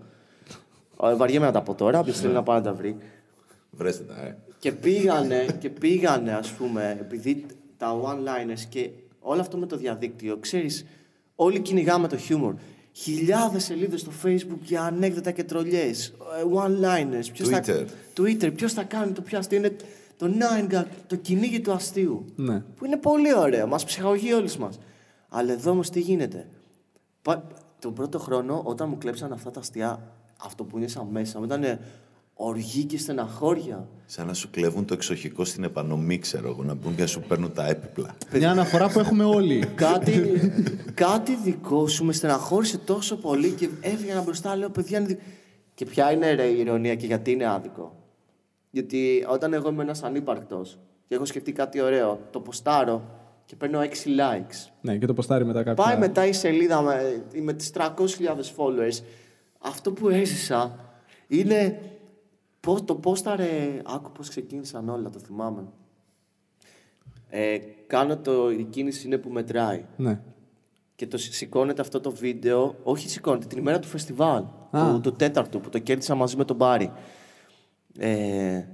[1.03, 2.97] Ε, Βαριέμαι να τα πω τώρα, όποιος θέλει να πάει να τα βρει.
[3.71, 4.37] Βρέστε τα, ε.
[4.59, 7.47] Και πήγανε, και πήγανε, ας πούμε, επειδή
[7.77, 8.91] τα one-liners και
[9.21, 10.87] όλο αυτό με το διαδίκτυο, ξέρεις,
[11.41, 12.55] όλοι κυνηγάμε το χιούμορ.
[12.93, 17.27] Χιλιάδες σελίδες στο facebook για ανέκδοτα και τρολιές, ε, one-liners.
[17.33, 17.85] Ποιος Θα, Twitter.
[18.21, 19.77] Twitter, ποιος θα κάνει το πιο αστείο; Είναι
[20.17, 22.25] το nine gag, το κυνήγι του αστείου.
[22.37, 22.61] Ναι.
[22.77, 24.79] Που είναι πολύ ωραίο, μας ψυχαγωγεί όλους μας.
[25.29, 26.47] Αλλά εδώ όμως τι γίνεται;
[27.23, 27.47] Πα-
[27.79, 30.03] Τον πρώτο χρόνο, όταν μου κλέψαν αυτά τα αστεία,
[30.45, 31.79] αυτό που είναι σαν μέσα μου ήταν
[32.41, 33.89] οργή και στεναχώρια.
[34.07, 37.21] Σαν να σου κλέβουν το εξοχικό στην επανομή, ξέρω εγώ, να μπουν και να σου
[37.29, 38.17] παίρνουν τα έπιπλα.
[38.33, 39.67] Μια αναφορά που έχουμε όλοι.
[39.75, 40.23] κάτι,
[40.95, 45.19] κάτι δικό σου με στεναχώρησε τόσο πολύ και έβγαινα μπροστά, λέω παιδιά είναι δι-
[45.75, 47.97] Και ποια είναι ρε, η ηρωνία και γιατί είναι άδικο;
[48.71, 50.79] Γιατί όταν εγώ είμαι ένας ανύπαρκτος
[51.09, 53.03] και έχω σκεφτεί κάτι ωραίο, το ποστάρω
[53.45, 54.71] και παίρνω 6 likes.
[54.81, 55.85] ναι, και το ποστάρει μετά κάποια.
[55.85, 57.85] Πάει μετά η σελίδα με, με τις 300.000
[58.57, 59.03] followers.
[59.59, 60.79] Αυτό που έζησα
[61.29, 61.79] είναι
[62.69, 63.81] πώς, το πόσταρε...
[63.85, 65.65] Άκου πώς ξεκίνησαν όλα, το θυμάμαι.
[67.29, 68.51] Ε, κάνω το...
[68.51, 69.85] Η κίνηση είναι που μετράει.
[69.97, 70.21] Ναι.
[70.95, 74.93] Και το σι- σηκώνεται αυτό το βίντεο, όχι σηκώνεται, την ημέρα του φεστιβάλ, Α.
[74.93, 76.93] του, του τέταρτου, που το κέρδισα μαζί με τον Μπάρι.
[77.99, 78.65] Ε,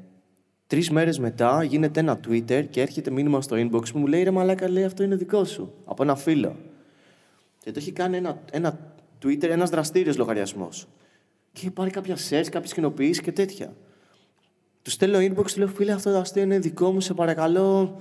[0.66, 4.30] Τρεις μέρες μετά γίνεται ένα Twitter και έρχεται μήνυμα στο inbox μου, μου λέει ρε
[4.30, 5.72] Μαλάκα, λέει αυτό είναι δικό σου.
[5.84, 6.56] Από ένα φίλο.
[7.60, 10.88] Και το έχει κάνει ένα, ένα Twitter, ένας δραστήριος λογαριασμός.
[11.60, 13.72] Και πάρει κάποια shares, κάποιες κοινοποιήσεις και τέτοια.
[14.82, 18.00] Του στέλνω inbox, του λέω φίλε, αυτό το αστείο είναι δικό μου, σε παρακαλώ.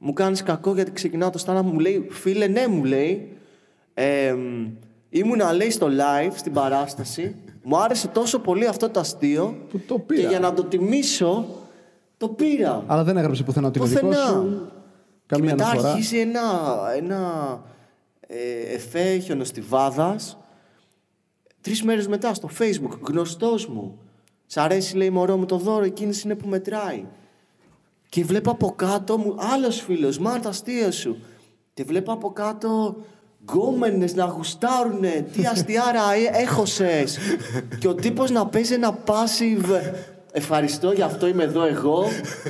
[0.00, 3.36] Μου κάνεις κακό γιατί ξεκινάω το stand μου λέει, φίλε, ναι, μου λέει.
[3.94, 4.34] Ε,
[5.08, 7.34] ήμουνα, λέει, στο live, στην παράσταση.
[7.62, 9.66] μου άρεσε τόσο πολύ αυτό το αστείο.
[9.70, 10.20] Που το πήρα.
[10.20, 11.46] Και για να το τιμήσω,
[12.16, 12.84] το πήρα.
[12.86, 14.26] Αλλά δεν έγραψε πουθενά ότι είναι δικό Πουθενά.
[14.26, 14.70] σου.
[15.26, 15.90] Καμία και μετά αναφορά.
[15.90, 16.40] αρχίζει ένα,
[16.96, 17.20] ένα
[18.20, 20.38] ε, εφέ χιονοστιβάδας.
[21.60, 23.98] Τρεις μέρες μετά στο facebook, γνωστός μου.
[24.46, 27.04] Σ' αρέσει λέει μωρό μου το δώρο, η κίνηση είναι που μετράει.
[28.08, 31.16] Και βλέπω από κάτω μου, άλλος φίλος, Μάρτας αστείο σου;
[31.74, 32.96] Και βλέπω από κάτω
[33.42, 37.18] γκόμενες να γουστάρουνε, τι αστιάρα ε, έχωσες.
[37.78, 39.94] και ο τύπος να παίζει ένα passive,
[40.32, 42.04] ευχαριστώ γι' αυτό είμαι εδώ εγώ.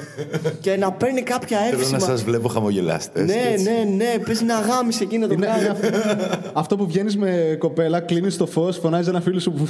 [0.60, 1.98] και να παίρνει κάποια Θέλω να εύσημα.
[1.98, 3.26] σας βλέπω χαμογελάστες.
[3.26, 3.64] Ναι, έτσι.
[3.64, 5.62] ναι, ναι, παίζει να γάμισε εκείνο το Είναι, πράγμα.
[5.62, 9.68] είναι αυτό, αυτό που βγαίνεις με κοπέλα, κλείνεις το φως, φωνάζεις ένα φίλο σου που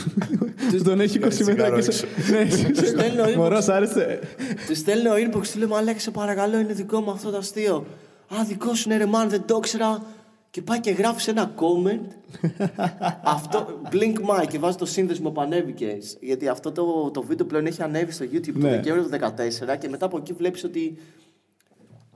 [0.71, 2.07] που τον έχει 20 μέτρα τσιγάρο και σε.
[2.31, 2.49] Ναι,
[2.87, 3.37] στέλνω inbox.
[3.37, 4.19] Μωρός, σ' άρεσε.
[4.67, 7.87] Τους στέλνω inbox, του λέω Μαλάκα, σε παρακαλώ, είναι δικό μου αυτό το αστείο.
[8.35, 10.03] Α, δικό σου είναι ρε, μάν, δεν το ήξερα.
[10.51, 12.07] Και πάει και γράφει σε ένα comment
[13.23, 15.99] αυτό, Blink Mike και βάζει το σύνδεσμο που ανέβηκε.
[16.21, 18.69] Γιατί αυτό το, το βίντεο πλέον έχει ανέβει στο YouTube το Ναι.
[18.71, 19.33] Δεκέμβριο του
[19.75, 20.99] 2014 και μετά από εκεί βλέπεις ότι.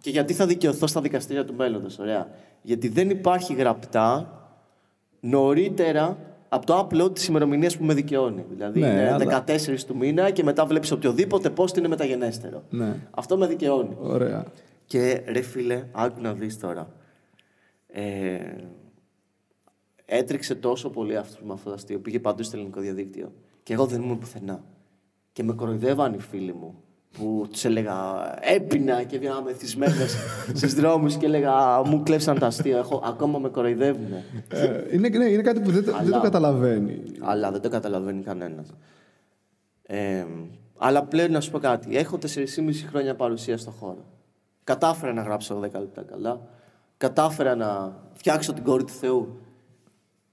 [0.00, 2.28] Και γιατί θα δικαιωθώ στα δικαστήρια του μέλλοντος, ωραία.
[2.62, 4.36] Γιατί δεν υπάρχει γραπτά
[5.20, 6.16] νωρίτερα
[6.48, 8.44] από το upload της ημερομηνίας που με δικαιώνει.
[8.50, 12.62] Δηλαδή Ναι, είναι αλλά- 14 του μήνα και μετά βλέπεις οποιοδήποτε post είναι μεταγενέστερο.
[12.70, 12.94] Ναι.
[13.10, 13.96] Αυτό με δικαιώνει.
[14.00, 14.44] Ωραία.
[14.86, 16.88] Και ρε φίλε, άκου να δεις τώρα.
[17.94, 18.38] Ε,
[20.04, 21.98] έτρεξε τόσο πολύ αυτό με αυτό το αστείο.
[22.00, 23.32] Πήγε παντού στο ελληνικό διαδίκτυο.
[23.62, 24.64] Και εγώ δεν ήμουν πουθενά.
[25.32, 26.82] Και με κοροϊδεύαν οι φίλοι μου.
[27.18, 27.94] Που τους έλεγα
[28.40, 30.16] έπεινα και βγαίναμε μεθυσμένες
[30.54, 32.78] στου δρόμους και έλεγα Μου κλέψαν τα αστεία.
[32.78, 34.12] Έχω, ακόμα με κοροϊδεύουν.
[34.48, 37.02] Ε, είναι, ναι, είναι κάτι που δεν, το- δεν το Αλλά- καταλαβαίνει.
[37.20, 38.74] Αλλά δεν το καταλαβαίνει κανένας.
[39.82, 40.24] Ε,
[40.78, 41.96] αλλά πλέον να σου πω κάτι.
[41.96, 44.04] Έχω 4,5 χρόνια παρουσία στο χώρο.
[44.64, 46.40] Κατάφερα να γράψω 10 λεπτά καλά.
[47.02, 49.40] Κατάφερα να φτιάξω την κόρη του Θεού.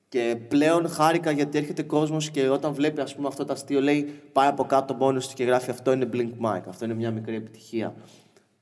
[0.09, 4.21] Και πλέον χάρηκα γιατί έρχεται κόσμος και όταν βλέπει ας πούμε, αυτό το αστείο λέει
[4.31, 6.63] πάει από κάτω μόνος του και γράφει αυτό είναι Blink Mike.
[6.67, 7.95] Αυτό είναι μια μικρή επιτυχία.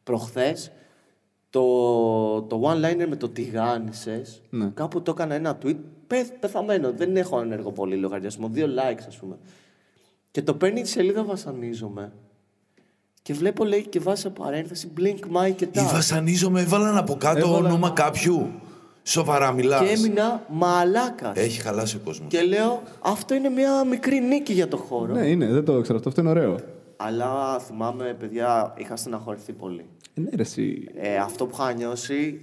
[0.04, 0.72] Προχθές
[1.50, 1.62] το,
[2.42, 4.70] το one-liner με το τηγάνισες Ναι.
[4.74, 6.92] κάπου το έκανα ένα tweet πεθ, πεθαμένο.
[6.92, 8.48] Δεν έχω ενεργό πολύ λογαριασμό.
[8.48, 9.38] Δύο likes ας πούμε.
[10.32, 12.14] Και το παίρνει τη σελίδα βασανίζομαι.
[13.28, 15.84] Και βλέπω λέει και βάζει σε παρένθεση Blink Mike και Ή τα.
[15.84, 17.66] βασανίζομαι, έβαλαν από κάτω Έβαλαν.
[17.66, 18.52] όνομα κάποιου.
[19.04, 19.80] Σοβαρά μιλάς.
[19.82, 21.38] Και έμεινα μαλάκας.
[21.38, 22.28] Έχει χαλάσει ο κόσμος.
[22.30, 25.14] Και λέω, αυτό είναι μια μικρή νίκη για το χώρο.
[25.14, 26.10] Ναι, είναι, δεν το ξέρω αυτό.
[26.10, 26.56] Αυτό είναι ωραίο.
[26.98, 29.86] Αλλά θυμάμαι, παιδιά, είχα στεναχωρηθεί πολύ.
[30.14, 30.88] Ε, ναι, ρε, εσύ.
[30.96, 32.42] Ε, αυτό που είχα νιώσει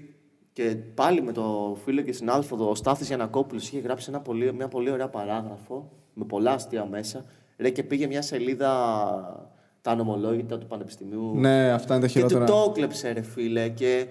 [0.52, 4.68] και πάλι με το φίλο και συνάδελφο, ο Στάθης Γιανακόπουλος, είχε γράψει ένα πολύ, μια
[4.68, 7.24] πολύ ωραία παράγραφο, με πολλά αστεία μέσα.
[7.58, 9.52] Ρε, και πήγε μια σελίδα
[9.84, 11.32] τα νομολόγητα του Πανεπιστημίου.
[11.34, 12.44] Ναι, αυτά είναι τα Και του χειρότερα.
[12.44, 13.68] το έκλεψε, ρε φίλε.
[13.68, 14.06] Και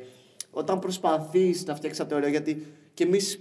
[0.51, 3.39] όταν προσπαθείς να φτιάξεις κάτι ωραίο, γιατί και εμείς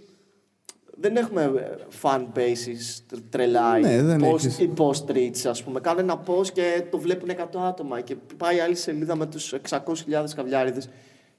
[0.96, 4.58] δεν έχουμε ε, fan bases τρ- τρελά ή Ναι, δεν post, έχεις.
[4.58, 5.80] ή post reach, ας πούμε.
[5.80, 10.34] Κάνω ένα post και το βλέπουν 100 άτομα και πάει άλλη σελίδα με τους 600.000
[10.36, 10.88] καβλιάριδες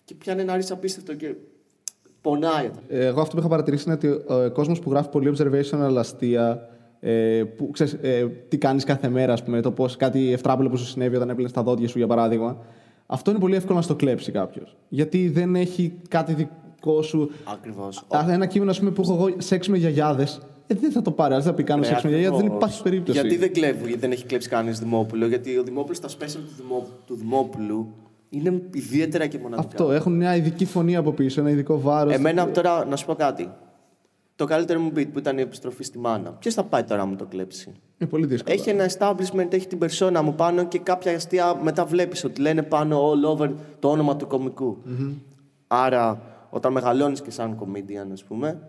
[0.06, 1.36] και πιάνει ένα ρίς απίστευτο και
[2.22, 2.70] πονάει.
[2.88, 4.08] Ε, Εγώ αυτό που είχα παρατηρήσει είναι ότι
[4.48, 6.70] ο κόσμος που γράφει πολύ observational αστεία,
[7.06, 10.78] ε, που ξέρεις, ε, τι κάνεις κάθε μέρα, ας πούμε, το πώς κάτι ευτράπελο που
[10.78, 12.58] σου συνέβη όταν έπλαινε τα δόντια σου, για παράδειγμα.
[13.06, 14.76] Αυτό είναι πολύ εύκολο να στο κλέψει κάποιος.
[14.90, 17.32] Γιατί δεν έχει κάτι δικό σου.
[17.44, 18.06] Ακριβώς.
[18.08, 21.12] Α, Ένα κείμενο ας πούμε, που έχω εγώ σεξ με γιαγιάδες, ε, δεν θα το
[21.12, 21.34] πάρει.
[21.34, 22.70] Αν θα πει κάνω Ναι, σεξ με γιαγιάδες, δεν ακριβώς.
[22.70, 23.20] υπάρχει περίπτωση.
[23.20, 25.28] Γιατί δεν κλέβει, γιατί δεν έχει κλέψει κανείς Δημόπουλο.
[25.28, 27.88] Γιατί ο Δημόπουλος στα special του, Δημό, του Δημόπουλου
[28.30, 29.68] είναι ιδιαίτερα και μοναδικά.
[29.68, 32.14] Αυτό, έχουν μια ειδική φωνή από πίσω, ένα ειδικό βάρος.
[32.14, 33.50] Εμένα τώρα να σου πω κάτι.
[34.36, 36.32] Το καλύτερο μου beat που ήταν η επιστροφή στη μάνα.
[36.32, 38.56] Ποιος θα πάει τώρα να μου το κλέψει; Είναι πολύ δύσκολο.
[38.56, 42.64] Έχει ένα establishment, έχει την περσόνα μου πάνω και κάποια αστεία μετά βλέπεις ότι λένε
[42.64, 44.78] πάνω all over το όνομα του κομικου
[45.68, 48.60] Άρα, όταν μεγαλώνεις και σαν comedian, ας πούμε,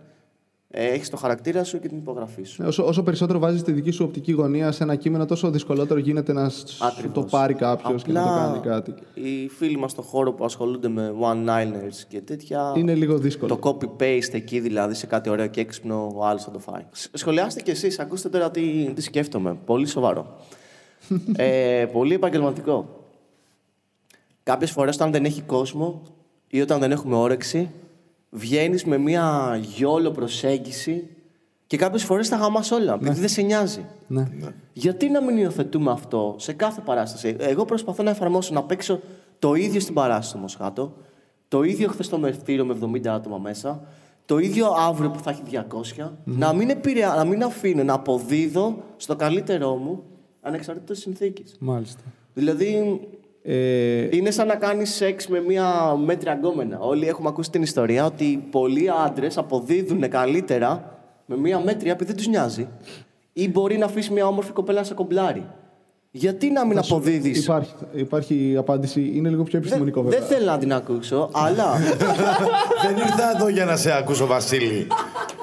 [0.76, 2.62] έχεις το χαρακτήρα σου και την υπογραφή σου.
[2.62, 6.00] Ναι, Όσο, όσο περισσότερο βάζεις τη δική σου οπτική γωνία σε ένα κείμενο, τόσο δυσκολότερο
[6.00, 7.14] γίνεται να σου Ακριβώς.
[7.14, 8.94] το πάρει κάποιος και να το κάνει κάτι.
[9.14, 12.72] Οι φίλοι μας στον χώρο που ασχολούνται με one-liners και τέτοια.
[12.76, 13.56] Είναι λίγο δύσκολο.
[13.56, 16.82] Το copy-paste εκεί δηλαδή σε κάτι ωραίο και έξυπνο, ο άλλος θα το φάει.
[16.92, 19.56] Σ- Σχολιάστε κι εσείς, ακούστε τώρα τι, τι σκέφτομαι.
[19.64, 20.36] Πολύ σοβαρό.
[21.36, 23.02] ε, πολύ επαγγελματικό.
[24.42, 26.02] Κάποιες φορές όταν δεν έχει κόσμο
[26.48, 27.70] ή όταν δεν έχουμε όρεξη,
[28.34, 31.08] βγαίνεις με μια γιόλο προσέγγιση
[31.66, 33.86] και κάποιες φορές τα γαμάς όλα, επειδή δεν σε νοιάζει.
[34.06, 34.26] Ναι.
[34.72, 39.00] Γιατί να μην υιοθετούμε αυτό σε κάθε παράσταση; Εγώ προσπαθώ να εφαρμόσω να παίξω
[39.38, 40.96] το ίδιο στην παράσταση στο Μοσχάτο,
[41.48, 43.82] το ίδιο χθες στο μερθήριο με 70 άτομα μέσα,
[44.26, 45.42] το ίδιο αύριο που θα έχει
[46.00, 47.14] 200, να, μην επηρεα...
[47.14, 50.02] να μην αφήνω να αποδίδω στο καλύτερό μου
[50.40, 51.56] ανεξαρτήτως συνθήκης.
[51.58, 52.02] Μάλιστα.
[52.34, 53.00] Δηλαδή,
[53.46, 56.78] Ε, είναι σαν να κάνεις σεξ με μια μέτρια γκόμενα.
[56.78, 62.16] Όλοι έχουμε ακούσει την ιστορία ότι πολλοί άντρες αποδίδουν καλύτερα με μια μέτρια επειδή δεν
[62.16, 62.68] τους νοιάζει.
[63.32, 65.46] Ή μπορεί να αφήσεις μια όμορφη κοπέλα να σε κομπλάρει.
[66.10, 70.26] Γιατί να μην αποδίδεις; υπάρχει, υπάρχει απάντηση, είναι λίγο πιο επιστημονικό Δεν, βέβαια.
[70.28, 71.72] δεν θέλω να την ακούσω, αλλά
[72.86, 74.86] Δεν ήρθα εδώ για να σε ακούσω, Βασίλη.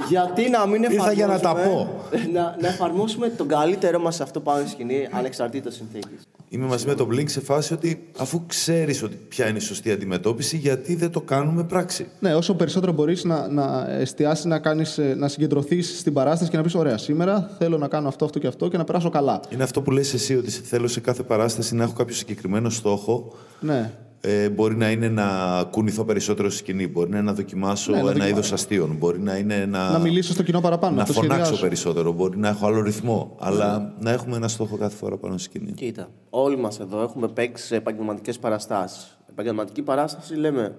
[0.10, 0.94] γιατί να μην εφαρμόσουμε.
[0.94, 1.90] Ήρθα για να τα πω.
[2.34, 6.28] να, να εφαρμόσουμε τον καλύτερό μας σε αυτό πάνω στη σκηνή, ανεξαρτήτως συνθήκης.
[6.54, 9.92] Είμαι μαζί με τον Blink σε φάση ότι αφού ξέρεις ότι ποια είναι η σωστή
[9.92, 12.08] αντιμετώπιση, γιατί δεν το κάνουμε πράξη.
[12.20, 16.58] Ναι, όσο περισσότερο μπορείς να, να εστιάσει, να, κάνεις, ε, να συγκεντρωθείς στην παράσταση και
[16.58, 19.40] να πεις: Ωραία, σήμερα θέλω να κάνω αυτό, αυτό και αυτό και να περάσω καλά.
[19.50, 22.70] Είναι αυτό που λες εσύ, ότι σε θέλω σε κάθε παράσταση να έχω κάποιο συγκεκριμένο
[22.70, 23.34] στόχο.
[23.60, 23.92] Ναι.
[24.24, 25.28] Ε, μπορεί να είναι να
[25.72, 28.32] κουνηθώ περισσότερο στη σκηνή, μπορεί να είναι να δοκιμάσω Ναι, να ένα δοκιμάσω.
[28.34, 30.96] είδος αστείων, μπορεί να είναι να, Να μιλήσω στο κοινό παραπάνω.
[30.96, 31.62] να το φωνάξω σχεδιάσω.
[31.62, 33.36] περισσότερο, μπορεί να έχω άλλο ρυθμό.
[33.40, 35.72] Αλλά να έχουμε ένα στόχο κάθε φορά πάνω στη σκηνή.
[35.72, 39.18] Κοίτα, όλοι μας εδώ έχουμε παίξει σε επαγγελματικές παραστάσεις.
[39.30, 40.76] Επαγγελματική παράσταση λέμε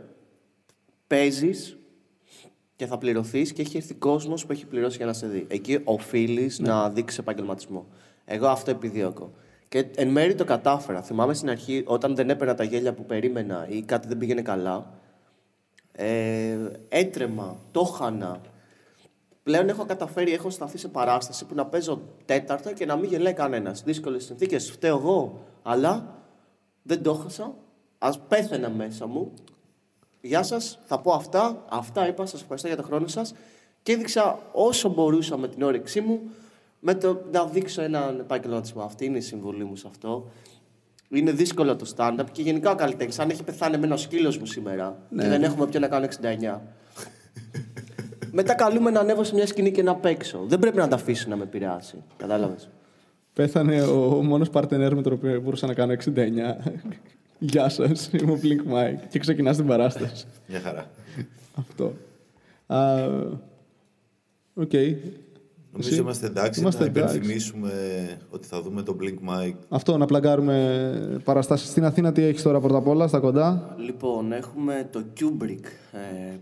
[1.06, 1.76] παίζεις
[2.76, 5.44] και θα πληρωθείς και έχει έρθει κόσμος που έχει πληρώσει για να σε δει.
[5.48, 7.86] Εκεί οφείλεις να δείξεις επαγγελματισμό.
[8.24, 9.32] Εγώ αυτό επιδιώκω.
[9.72, 11.02] Και εν μέρει το κατάφερα.
[11.02, 14.92] Θυμάμαι στην αρχή, όταν δεν έπαιρνα τα γέλια που περίμενα ή κάτι δεν πήγαινε καλά,
[15.92, 16.56] ε,
[16.88, 18.40] έτρεμα, το χάνα.
[19.42, 23.32] Πλέον έχω καταφέρει, έχω σταθεί σε παράσταση που να παίζω τέταρτα και να μην γελάει
[23.32, 23.82] κανένας.
[23.82, 25.44] Δύσκολες συνθήκες, φταίω εγώ.
[25.62, 26.18] Αλλά
[26.82, 27.54] δεν το έχασα.
[27.98, 29.32] Α πέθαινα μέσα μου.
[30.20, 31.64] Γεια σας, θα πω αυτά.
[31.68, 32.26] Αυτά είπα.
[32.26, 33.34] Σας ευχαριστώ για τον χρόνο σας.
[33.82, 36.20] Και έδειξα όσο μπορούσα με την όρεξή μου
[36.84, 38.82] με το να δείξω έναν επαγγελματισμό.
[38.82, 40.30] Αυτή είναι η συμβολή μου σε αυτό.
[41.08, 43.18] Είναι δύσκολο το stand-up και γενικά ο καλλιτέχνης.
[43.18, 45.22] Αν έχει πεθάνει εμένα ο σκύλος μου σήμερα Ναι.
[45.22, 46.60] και δεν έχουμε ποιον να κάνω 69.
[48.30, 50.44] Μετά καλούμε να ανέβω σε μια σκηνή και να παίξω.
[50.46, 52.02] Δεν πρέπει να τα αφήσει να με επηρεάσει.
[52.16, 52.68] Κατάλαβες;
[53.32, 56.56] Πέθανε ο μόνος παρτενέρ με τον οποίο μπορούσα να κάνω 69.
[57.38, 59.06] Γεια σας, είμαι ο Blink Mike.
[59.08, 60.26] Και ξεκινάς την παράσταση.
[60.46, 60.90] Μια χαρά.
[61.54, 61.92] Αυτό.
[62.66, 63.08] Α,
[64.54, 64.70] Οκ.
[65.72, 67.16] Νομίζω Εσύ; είμαστε εντάξει Είμαστε να εντάξει.
[67.16, 67.70] υπενθυμίσουμε
[68.30, 71.68] ότι θα δούμε το Blink Mike Αυτό, να πλαγκάρουμε παραστάσεις.
[71.68, 75.64] Στην Αθήνα τι έχεις τώρα πρώτα απ' όλα, στα κοντά; Λοιπόν, έχουμε το Kubrick.
[75.92, 76.36] Ε,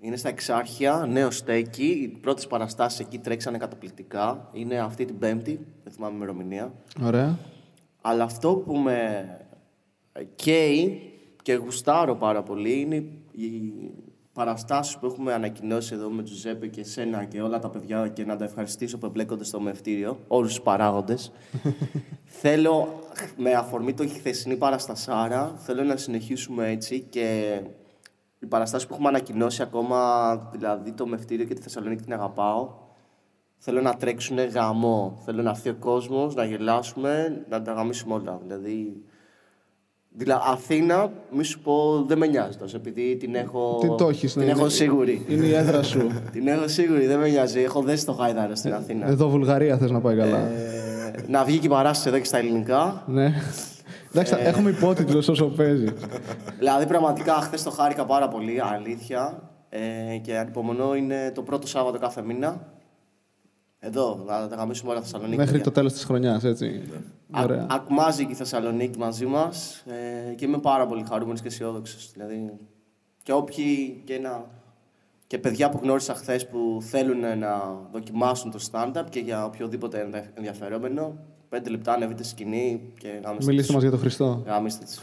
[0.00, 1.84] είναι στα Εξάρχεια, νέο στέκι.
[1.84, 4.48] Οι πρώτες παραστάσεις εκεί τρέξανε καταπληκτικά.
[4.52, 6.72] Είναι αυτή την Πέμπτη, δεν θυμάμαι ημερομηνία.
[7.02, 7.38] Ωραία.
[8.00, 9.24] Αλλά αυτό που με
[10.34, 11.00] καίει
[11.42, 12.96] και γουστάρω πάρα πολύ είναι
[13.32, 13.72] οι
[14.38, 18.36] παραστάσεις που έχουμε ανακοινώσει εδώ με Τζουζέπε και σένα και όλα τα παιδιά και να
[18.36, 21.32] τα ευχαριστήσω που εμπλέκονται στο μευτήριο, όλους τους παράγοντες.
[22.40, 23.02] θέλω,
[23.36, 27.60] με αφορμή το χθεσινή παραστασάρα, θέλω να συνεχίσουμε έτσι και
[28.38, 32.86] οι παραστάσεις που έχουμε ανακοινώσει ακόμα, δηλαδή το μευτήριο και τη Θεσσαλονίκη την αγαπάω,
[33.60, 35.20] Θέλω να τρέξουν γαμό.
[35.24, 38.40] Θέλω να έρθει ο κόσμος, να γελάσουμε, να τα γαμίσουμε όλα.
[38.42, 39.02] Δηλαδή.
[40.10, 43.78] Δηλαδή, Αθήνα, μη σου πω, δεν με νοιάζει τόσο, επειδή την έχω.
[43.80, 45.24] Τι το έχεις, την ναι, έχω είναι- σίγουρη.
[45.28, 46.06] Είναι η έδρα σου.
[46.32, 47.60] την έχω σίγουρη, δεν με νοιάζει.
[47.60, 49.06] Έχω δέσει το γάιδαρο στην Αθήνα.
[49.06, 50.38] Εδώ Βουλγαρία θες να πάει καλά.
[50.38, 53.02] Ε, να βγει και η παράσταση εδώ και στα ελληνικά.
[53.06, 53.32] ναι.
[54.12, 54.48] Εντάξει, Ε.
[54.48, 55.86] έχουμε υπότιτλους όσο παίζει.
[56.58, 59.42] δηλαδή, πραγματικά, χθες το χάρηκα πάρα πολύ, αλήθεια.
[59.68, 59.78] Ε,
[60.22, 62.60] και ανυπομονώ, είναι το πρώτο Σάββατο κάθε μήνα.
[63.80, 65.36] Εδώ, να τα γαμίσουμε όλα Θεσσαλονίκη.
[65.36, 65.64] Μέχρι παιδιά.
[65.64, 66.82] το τέλος της χρονιάς, έτσι.
[67.30, 67.66] Α- Ωραία.
[67.70, 69.84] Ακμάζει και η Θεσσαλονίκη μαζί μας
[70.30, 72.10] ε, και είμαι πάρα πολύ χαρούμενος και αισιόδοξος.
[72.12, 72.52] Δηλαδή,
[73.22, 74.44] και όποιοι και, ένα,
[75.26, 80.30] και παιδιά που γνώρισα χθες που θέλουν να δοκιμάσουν το stand-up και για οποιοδήποτε ενδε-
[80.34, 81.16] ενδιαφερόμενο,
[81.48, 83.72] πέντε λεπτά ανεβείτε στη σκηνή και γάμιστε Μιλήστε τους.
[83.74, 84.42] μας για τον Χριστό.
[84.46, 84.98] Γάμιστε τους.